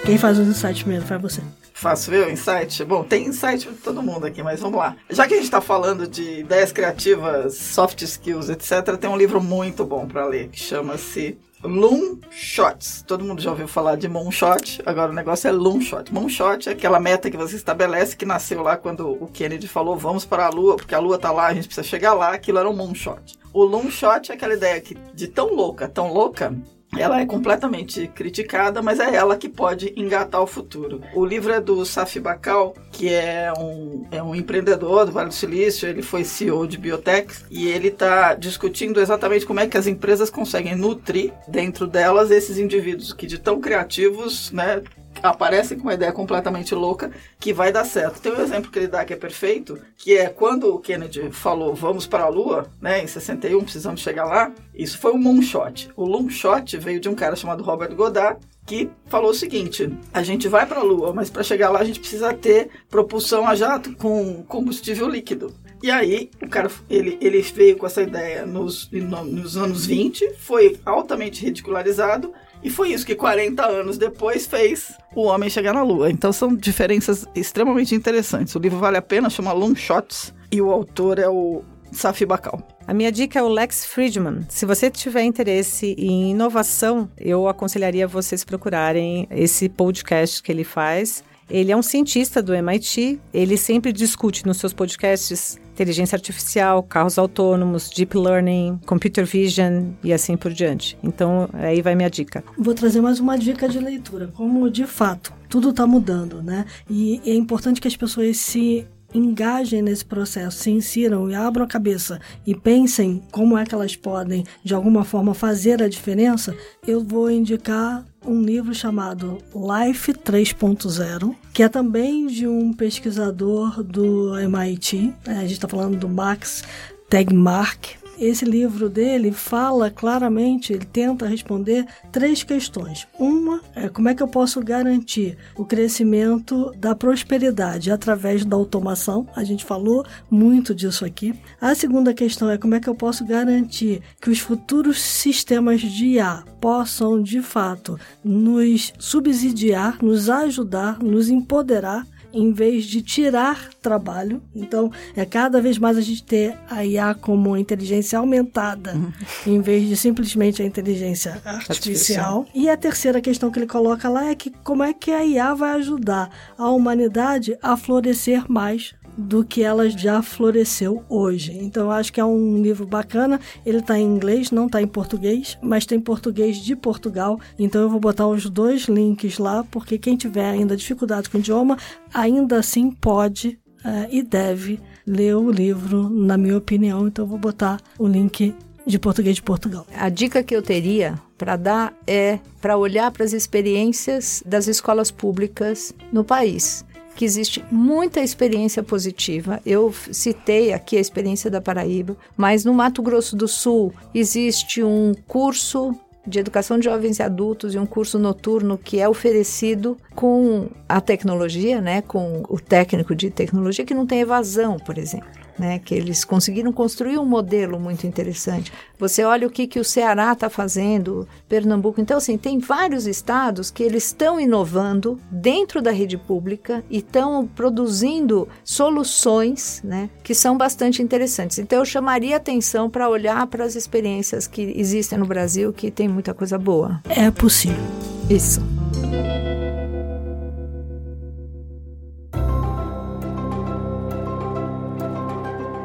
Quem 0.05 0.17
faz 0.17 0.37
os 0.37 0.47
insights 0.47 0.81
primeiro? 0.81 1.05
Faz 1.05 1.21
você. 1.21 1.41
Faço 1.73 2.13
eu, 2.13 2.29
insight? 2.29 2.83
Bom, 2.83 3.03
tem 3.03 3.25
insight 3.25 3.65
para 3.65 3.75
todo 3.81 4.03
mundo 4.03 4.25
aqui, 4.25 4.43
mas 4.43 4.59
vamos 4.59 4.77
lá. 4.77 4.97
Já 5.09 5.25
que 5.25 5.33
a 5.33 5.37
gente 5.37 5.45
está 5.45 5.61
falando 5.61 6.05
de 6.05 6.41
ideias 6.41 6.73
criativas, 6.73 7.55
soft 7.55 8.01
skills, 8.01 8.49
etc., 8.49 8.97
tem 8.99 9.09
um 9.09 9.15
livro 9.15 9.41
muito 9.41 9.85
bom 9.85 10.05
para 10.05 10.25
ler 10.25 10.49
que 10.49 10.59
chama-se 10.59 11.37
Loom 11.63 12.19
Shots. 12.29 13.03
Todo 13.07 13.23
mundo 13.23 13.41
já 13.41 13.51
ouviu 13.51 13.67
falar 13.67 13.95
de 13.95 14.09
Moonshot, 14.09 14.81
agora 14.85 15.11
o 15.11 15.15
negócio 15.15 15.47
é 15.47 15.51
Loom 15.51 15.79
Shot. 15.79 16.13
Moonshot 16.13 16.67
é 16.67 16.73
aquela 16.73 16.99
meta 16.99 17.31
que 17.31 17.37
você 17.37 17.55
estabelece 17.55 18.17
que 18.17 18.25
nasceu 18.25 18.61
lá 18.61 18.75
quando 18.75 19.09
o 19.09 19.27
Kennedy 19.27 19.69
falou 19.69 19.95
vamos 19.95 20.25
para 20.25 20.47
a 20.47 20.49
Lua, 20.49 20.75
porque 20.75 20.93
a 20.93 20.99
Lua 20.99 21.17
tá 21.17 21.31
lá, 21.31 21.47
a 21.47 21.53
gente 21.53 21.67
precisa 21.67 21.87
chegar 21.87 22.13
lá, 22.13 22.33
aquilo 22.33 22.59
era 22.59 22.69
um 22.69 22.75
Moonshot. 22.75 23.37
O 23.53 23.63
Loom 23.63 23.89
Shot 23.89 24.31
é 24.31 24.35
aquela 24.35 24.53
ideia 24.53 24.81
que, 24.81 24.97
de 25.13 25.27
tão 25.27 25.53
louca, 25.53 25.87
tão 25.87 26.11
louca, 26.11 26.53
ela 26.97 27.19
é 27.19 27.25
completamente 27.25 28.07
criticada, 28.07 28.81
mas 28.81 28.99
é 28.99 29.15
ela 29.15 29.37
que 29.37 29.49
pode 29.49 29.93
engatar 29.95 30.41
o 30.41 30.47
futuro. 30.47 31.01
O 31.13 31.25
livro 31.25 31.51
é 31.51 31.59
do 31.59 31.85
Safi 31.85 32.19
Bacal, 32.19 32.73
que 32.91 33.09
é 33.09 33.51
um, 33.57 34.05
é 34.11 34.21
um 34.21 34.35
empreendedor 34.35 35.05
do 35.05 35.11
Vale 35.11 35.29
do 35.29 35.33
Silício, 35.33 35.87
ele 35.87 36.01
foi 36.01 36.23
CEO 36.23 36.67
de 36.67 36.77
biotech 36.77 37.33
e 37.49 37.67
ele 37.67 37.87
está 37.87 38.33
discutindo 38.33 38.99
exatamente 38.99 39.45
como 39.45 39.59
é 39.59 39.67
que 39.67 39.77
as 39.77 39.87
empresas 39.87 40.29
conseguem 40.29 40.75
nutrir 40.75 41.33
dentro 41.47 41.87
delas 41.87 42.31
esses 42.31 42.57
indivíduos 42.57 43.13
que 43.13 43.25
de 43.25 43.39
tão 43.39 43.59
criativos, 43.59 44.51
né, 44.51 44.81
aparecem 45.23 45.77
com 45.77 45.83
uma 45.83 45.93
ideia 45.93 46.11
completamente 46.11 46.75
louca 46.75 47.09
que 47.39 47.53
vai 47.53 47.71
dar 47.71 47.85
certo. 47.85 48.21
Tem 48.21 48.33
um 48.33 48.41
exemplo 48.41 48.69
que 48.69 48.77
ele 48.77 48.87
dá 48.87 49.05
que 49.05 49.13
é 49.13 49.15
perfeito, 49.15 49.79
que 49.97 50.17
é 50.17 50.27
quando 50.27 50.75
o 50.75 50.79
Kennedy 50.79 51.31
falou 51.31 51.73
vamos 51.73 52.05
para 52.05 52.25
a 52.25 52.29
Lua, 52.29 52.69
né, 52.81 53.01
em 53.01 53.07
61, 53.07 53.63
precisamos 53.63 54.01
chegar 54.01 54.25
lá, 54.25 54.51
isso 54.75 54.97
foi 54.97 55.13
um 55.13 55.17
moonshot. 55.17 55.89
O 55.95 56.05
long-shot 56.05 56.77
veio 56.77 56.99
de 56.99 57.07
um 57.07 57.15
cara 57.15 57.35
chamado 57.35 57.63
Robert 57.63 57.95
Goddard, 57.95 58.39
que 58.65 58.89
falou 59.07 59.31
o 59.31 59.35
seguinte: 59.35 59.89
a 60.13 60.21
gente 60.21 60.47
vai 60.47 60.65
para 60.65 60.79
a 60.79 60.83
Lua, 60.83 61.13
mas 61.13 61.29
para 61.29 61.43
chegar 61.43 61.69
lá 61.69 61.79
a 61.79 61.85
gente 61.85 61.99
precisa 61.99 62.33
ter 62.33 62.69
propulsão 62.89 63.47
a 63.47 63.55
jato 63.55 63.95
com 63.95 64.43
combustível 64.43 65.07
líquido. 65.07 65.53
E 65.81 65.91
aí, 65.91 66.29
o 66.41 66.47
cara, 66.47 66.71
ele, 66.89 67.17
ele 67.19 67.41
veio 67.41 67.75
com 67.75 67.85
essa 67.85 68.01
ideia 68.01 68.45
nos, 68.45 68.89
nos 68.89 69.57
anos 69.57 69.85
20, 69.85 70.35
foi 70.35 70.79
altamente 70.85 71.43
ridicularizado, 71.43 72.33
e 72.63 72.69
foi 72.69 72.93
isso 72.93 73.05
que 73.05 73.15
40 73.15 73.65
anos 73.65 73.97
depois 73.97 74.45
fez 74.45 74.93
o 75.15 75.23
homem 75.23 75.49
chegar 75.49 75.73
na 75.73 75.83
Lua. 75.83 76.09
Então 76.09 76.31
são 76.31 76.55
diferenças 76.55 77.25
extremamente 77.35 77.93
interessantes. 77.93 78.55
O 78.55 78.59
livro 78.59 78.79
vale 78.79 78.97
a 78.97 79.01
pena, 79.01 79.29
chama 79.29 79.51
Long 79.51 79.75
Shots, 79.75 80.33
e 80.51 80.61
o 80.61 80.71
autor 80.71 81.19
é 81.19 81.27
o 81.27 81.61
Safi 81.91 82.25
Bacal. 82.25 82.61
A 82.85 82.93
minha 82.93 83.11
dica 83.11 83.39
é 83.39 83.43
o 83.43 83.47
Lex 83.47 83.85
Friedman. 83.85 84.45
Se 84.49 84.65
você 84.65 84.89
tiver 84.89 85.23
interesse 85.23 85.95
em 85.97 86.31
inovação, 86.31 87.09
eu 87.17 87.47
aconselharia 87.47 88.07
vocês 88.07 88.43
procurarem 88.43 89.27
esse 89.31 89.69
podcast 89.69 90.41
que 90.41 90.51
ele 90.51 90.63
faz. 90.63 91.23
Ele 91.49 91.71
é 91.71 91.77
um 91.77 91.81
cientista 91.81 92.41
do 92.41 92.53
MIT, 92.53 93.19
ele 93.33 93.57
sempre 93.57 93.91
discute 93.91 94.45
nos 94.45 94.57
seus 94.57 94.73
podcasts 94.73 95.59
inteligência 95.73 96.15
artificial, 96.15 96.83
carros 96.83 97.17
autônomos, 97.17 97.89
deep 97.89 98.15
learning, 98.15 98.79
computer 98.85 99.25
vision 99.25 99.91
e 100.03 100.13
assim 100.13 100.37
por 100.37 100.53
diante. 100.53 100.97
Então, 101.03 101.49
aí 101.53 101.81
vai 101.81 101.95
minha 101.95 102.09
dica. 102.09 102.43
Vou 102.57 102.75
trazer 102.75 103.01
mais 103.01 103.19
uma 103.19 103.37
dica 103.37 103.67
de 103.67 103.79
leitura, 103.79 104.27
como 104.35 104.69
de 104.69 104.85
fato 104.85 105.33
tudo 105.49 105.69
está 105.69 105.85
mudando, 105.85 106.41
né? 106.41 106.65
E 106.89 107.21
é 107.25 107.33
importante 107.33 107.81
que 107.81 107.87
as 107.87 107.95
pessoas 107.95 108.37
se 108.37 108.87
engajem 109.13 109.81
nesse 109.81 110.03
processo, 110.03 110.57
se 110.57 110.71
insiram 110.71 111.29
e 111.29 111.35
abram 111.35 111.65
a 111.65 111.67
cabeça 111.67 112.19
e 112.45 112.55
pensem 112.55 113.21
como 113.31 113.57
é 113.57 113.65
que 113.65 113.75
elas 113.75 113.95
podem, 113.95 114.43
de 114.63 114.73
alguma 114.73 115.03
forma, 115.03 115.33
fazer 115.33 115.83
a 115.83 115.87
diferença, 115.87 116.55
eu 116.87 117.03
vou 117.03 117.29
indicar 117.29 118.03
um 118.25 118.41
livro 118.41 118.73
chamado 118.73 119.39
Life 119.53 120.13
3.0, 120.13 121.35
que 121.53 121.63
é 121.63 121.69
também 121.69 122.27
de 122.27 122.47
um 122.47 122.73
pesquisador 122.73 123.83
do 123.83 124.37
MIT. 124.37 125.13
É, 125.25 125.31
a 125.31 125.41
gente 125.41 125.53
está 125.53 125.67
falando 125.67 125.97
do 125.97 126.09
Max 126.09 126.63
Tegmark, 127.09 128.02
esse 128.17 128.45
livro 128.45 128.89
dele 128.89 129.31
fala 129.31 129.89
claramente, 129.89 130.73
ele 130.73 130.85
tenta 130.85 131.27
responder 131.27 131.85
três 132.11 132.43
questões. 132.43 133.07
Uma 133.19 133.61
é 133.75 133.89
como 133.89 134.09
é 134.09 134.15
que 134.15 134.23
eu 134.23 134.27
posso 134.27 134.61
garantir 134.61 135.37
o 135.55 135.65
crescimento 135.65 136.71
da 136.77 136.95
prosperidade 136.95 137.91
através 137.91 138.45
da 138.45 138.55
automação. 138.55 139.27
A 139.35 139.43
gente 139.43 139.65
falou 139.65 140.05
muito 140.29 140.73
disso 140.73 141.05
aqui. 141.05 141.33
A 141.59 141.73
segunda 141.75 142.13
questão 142.13 142.49
é 142.49 142.57
como 142.57 142.75
é 142.75 142.79
que 142.79 142.89
eu 142.89 142.95
posso 142.95 143.25
garantir 143.25 144.01
que 144.21 144.29
os 144.29 144.39
futuros 144.39 145.01
sistemas 145.01 145.81
de 145.81 146.05
IA 146.05 146.43
possam 146.59 147.21
de 147.21 147.41
fato 147.41 147.99
nos 148.23 148.93
subsidiar, 148.97 149.97
nos 150.01 150.29
ajudar, 150.29 150.99
nos 150.99 151.29
empoderar 151.29 152.05
em 152.33 152.51
vez 152.51 152.85
de 152.85 153.01
tirar 153.01 153.69
trabalho. 153.83 154.41
Então, 154.55 154.91
é 155.15 155.25
cada 155.25 155.61
vez 155.61 155.77
mais 155.77 155.97
a 155.97 156.01
gente 156.01 156.23
ter 156.23 156.57
a 156.69 156.83
IA 156.83 157.13
como 157.13 157.55
inteligência 157.55 158.17
aumentada, 158.17 158.95
uhum. 158.95 159.11
em 159.45 159.61
vez 159.61 159.87
de 159.87 159.95
simplesmente 159.95 160.63
a 160.63 160.65
inteligência 160.65 161.33
artificial. 161.45 161.67
artificial. 161.69 162.45
E 162.55 162.69
a 162.69 162.77
terceira 162.77 163.21
questão 163.21 163.51
que 163.51 163.59
ele 163.59 163.67
coloca 163.67 164.09
lá 164.09 164.29
é 164.29 164.33
que 164.35 164.49
como 164.63 164.81
é 164.81 164.93
que 164.93 165.11
a 165.11 165.23
IA 165.23 165.53
vai 165.53 165.73
ajudar 165.73 166.29
a 166.57 166.69
humanidade 166.69 167.57
a 167.61 167.75
florescer 167.77 168.49
mais 168.49 168.95
do 169.17 169.43
que 169.43 169.63
ela 169.63 169.89
já 169.89 170.21
floresceu 170.21 171.03
hoje. 171.07 171.57
Então 171.61 171.83
eu 171.83 171.91
acho 171.91 172.11
que 172.11 172.19
é 172.19 172.25
um 172.25 172.61
livro 172.61 172.85
bacana. 172.85 173.39
Ele 173.65 173.79
está 173.79 173.97
em 173.97 174.03
inglês, 174.03 174.51
não 174.51 174.65
está 174.65 174.81
em 174.81 174.87
português, 174.87 175.57
mas 175.61 175.85
tem 175.85 175.99
português 175.99 176.57
de 176.57 176.75
Portugal. 176.75 177.39
Então 177.57 177.81
eu 177.81 177.89
vou 177.89 177.99
botar 177.99 178.27
os 178.27 178.49
dois 178.49 178.83
links 178.83 179.37
lá, 179.37 179.63
porque 179.69 179.97
quem 179.97 180.15
tiver 180.15 180.49
ainda 180.49 180.75
dificuldade 180.75 181.29
com 181.29 181.37
o 181.37 181.39
idioma, 181.39 181.77
ainda 182.13 182.57
assim 182.57 182.91
pode 182.91 183.59
uh, 183.83 184.07
e 184.09 184.21
deve 184.21 184.79
ler 185.05 185.35
o 185.35 185.51
livro, 185.51 186.09
na 186.09 186.37
minha 186.37 186.57
opinião. 186.57 187.07
Então 187.07 187.25
vou 187.25 187.37
botar 187.37 187.79
o 187.97 188.07
link 188.07 188.53
de 188.85 188.99
português 188.99 189.35
de 189.35 189.41
Portugal. 189.41 189.85
A 189.95 190.09
dica 190.09 190.43
que 190.43 190.55
eu 190.55 190.61
teria 190.61 191.19
para 191.37 191.55
dar 191.55 191.93
é 192.05 192.39
para 192.61 192.77
olhar 192.77 193.11
para 193.11 193.23
as 193.23 193.33
experiências 193.33 194.43
das 194.45 194.67
escolas 194.67 195.11
públicas 195.11 195.93
no 196.11 196.23
país 196.23 196.85
que 197.15 197.25
existe 197.25 197.63
muita 197.71 198.21
experiência 198.21 198.81
positiva. 198.81 199.61
Eu 199.65 199.93
citei 200.11 200.73
aqui 200.73 200.97
a 200.97 200.99
experiência 200.99 201.49
da 201.49 201.61
Paraíba, 201.61 202.17
mas 202.35 202.65
no 202.65 202.73
Mato 202.73 203.01
Grosso 203.01 203.35
do 203.35 203.47
Sul 203.47 203.93
existe 204.13 204.83
um 204.83 205.13
curso 205.27 205.95
de 206.25 206.39
educação 206.39 206.77
de 206.77 206.85
jovens 206.85 207.19
e 207.19 207.23
adultos 207.23 207.75
e 207.75 207.79
um 207.79 207.85
curso 207.85 208.17
noturno 208.17 208.77
que 208.77 208.99
é 208.99 209.07
oferecido 209.07 209.97
com 210.15 210.69
a 210.87 211.01
tecnologia, 211.01 211.81
né, 211.81 212.01
com 212.01 212.43
o 212.47 212.59
técnico 212.59 213.15
de 213.15 213.29
tecnologia 213.29 213.85
que 213.85 213.93
não 213.93 214.05
tem 214.05 214.21
evasão, 214.21 214.77
por 214.77 214.97
exemplo 214.97 215.42
né, 215.57 215.79
que 215.79 215.93
eles 215.93 216.23
conseguiram 216.23 216.71
construir 216.71 217.17
um 217.17 217.25
modelo 217.25 217.79
muito 217.79 218.05
interessante. 218.07 218.71
Você 218.97 219.23
olha 219.23 219.47
o 219.47 219.49
que, 219.49 219.67
que 219.67 219.79
o 219.79 219.83
Ceará 219.83 220.31
está 220.31 220.49
fazendo, 220.49 221.27
Pernambuco. 221.47 221.99
Então, 221.99 222.17
assim, 222.17 222.37
tem 222.37 222.59
vários 222.59 223.05
estados 223.05 223.69
que 223.69 223.83
eles 223.83 224.05
estão 224.05 224.39
inovando 224.39 225.19
dentro 225.29 225.81
da 225.81 225.91
rede 225.91 226.17
pública 226.17 226.83
e 226.89 226.97
estão 226.97 227.45
produzindo 227.45 228.47
soluções 228.63 229.81
né, 229.83 230.09
que 230.23 230.33
são 230.33 230.57
bastante 230.57 231.01
interessantes. 231.01 231.59
Então, 231.59 231.79
eu 231.79 231.85
chamaria 231.85 232.37
atenção 232.37 232.89
para 232.89 233.09
olhar 233.09 233.45
para 233.47 233.63
as 233.63 233.75
experiências 233.75 234.47
que 234.47 234.73
existem 234.75 235.17
no 235.17 235.25
Brasil, 235.25 235.73
que 235.73 235.91
tem 235.91 236.07
muita 236.07 236.33
coisa 236.33 236.57
boa. 236.57 237.01
É 237.09 237.29
possível. 237.29 237.83
Isso. 238.29 238.61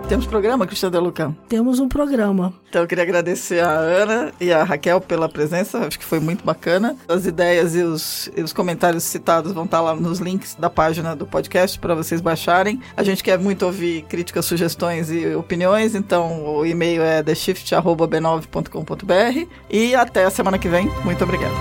Temos 0.09 0.27
programa, 0.27 0.67
Cristiano 0.67 0.91
De 0.91 0.99
Luca? 0.99 1.37
Temos 1.51 1.79
um 1.79 1.87
programa. 1.87 2.55
Então 2.71 2.81
eu 2.81 2.89
queria 2.89 3.05
agradecer 3.05 3.63
a 3.63 3.69
Ana 3.69 4.33
e 4.41 4.51
a 4.51 4.65
Raquel 4.65 5.03
pela 5.03 5.29
presença, 5.29 5.81
acho 5.81 5.99
que 5.99 6.05
foi 6.05 6.19
muito 6.19 6.43
bacana. 6.43 6.97
As 7.07 7.27
ideias 7.27 7.77
e 7.77 7.83
os, 7.83 8.31
e 8.35 8.41
os 8.41 8.55
comentários 8.55 9.05
citados 9.05 9.53
vão 9.53 9.67
estar 9.67 9.83
lá 9.83 9.95
nos 9.95 10.19
links 10.19 10.55
da 10.55 10.71
página 10.71 11.15
do 11.15 11.27
podcast 11.27 11.79
para 11.79 11.95
vocês 11.95 12.23
baixarem. 12.23 12.81
A 12.97 13.03
gente 13.03 13.23
quer 13.23 13.39
muito 13.39 13.67
ouvir 13.67 14.01
críticas, 14.05 14.47
sugestões 14.47 15.11
e 15.11 15.35
opiniões, 15.35 15.95
então 15.95 16.57
o 16.57 16.65
e-mail 16.65 17.03
é 17.03 17.23
theshift.b9.com.br 17.23 19.47
e 19.69 19.95
até 19.95 20.25
a 20.25 20.31
semana 20.31 20.59
que 20.59 20.71
vem. 20.71 20.91
Muito 21.05 21.23
obrigado. 21.23 21.53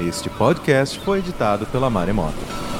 Este 0.00 0.28
podcast 0.28 0.98
foi 0.98 1.20
editado 1.20 1.66
pela 1.66 1.88
Maremoto. 1.88 2.73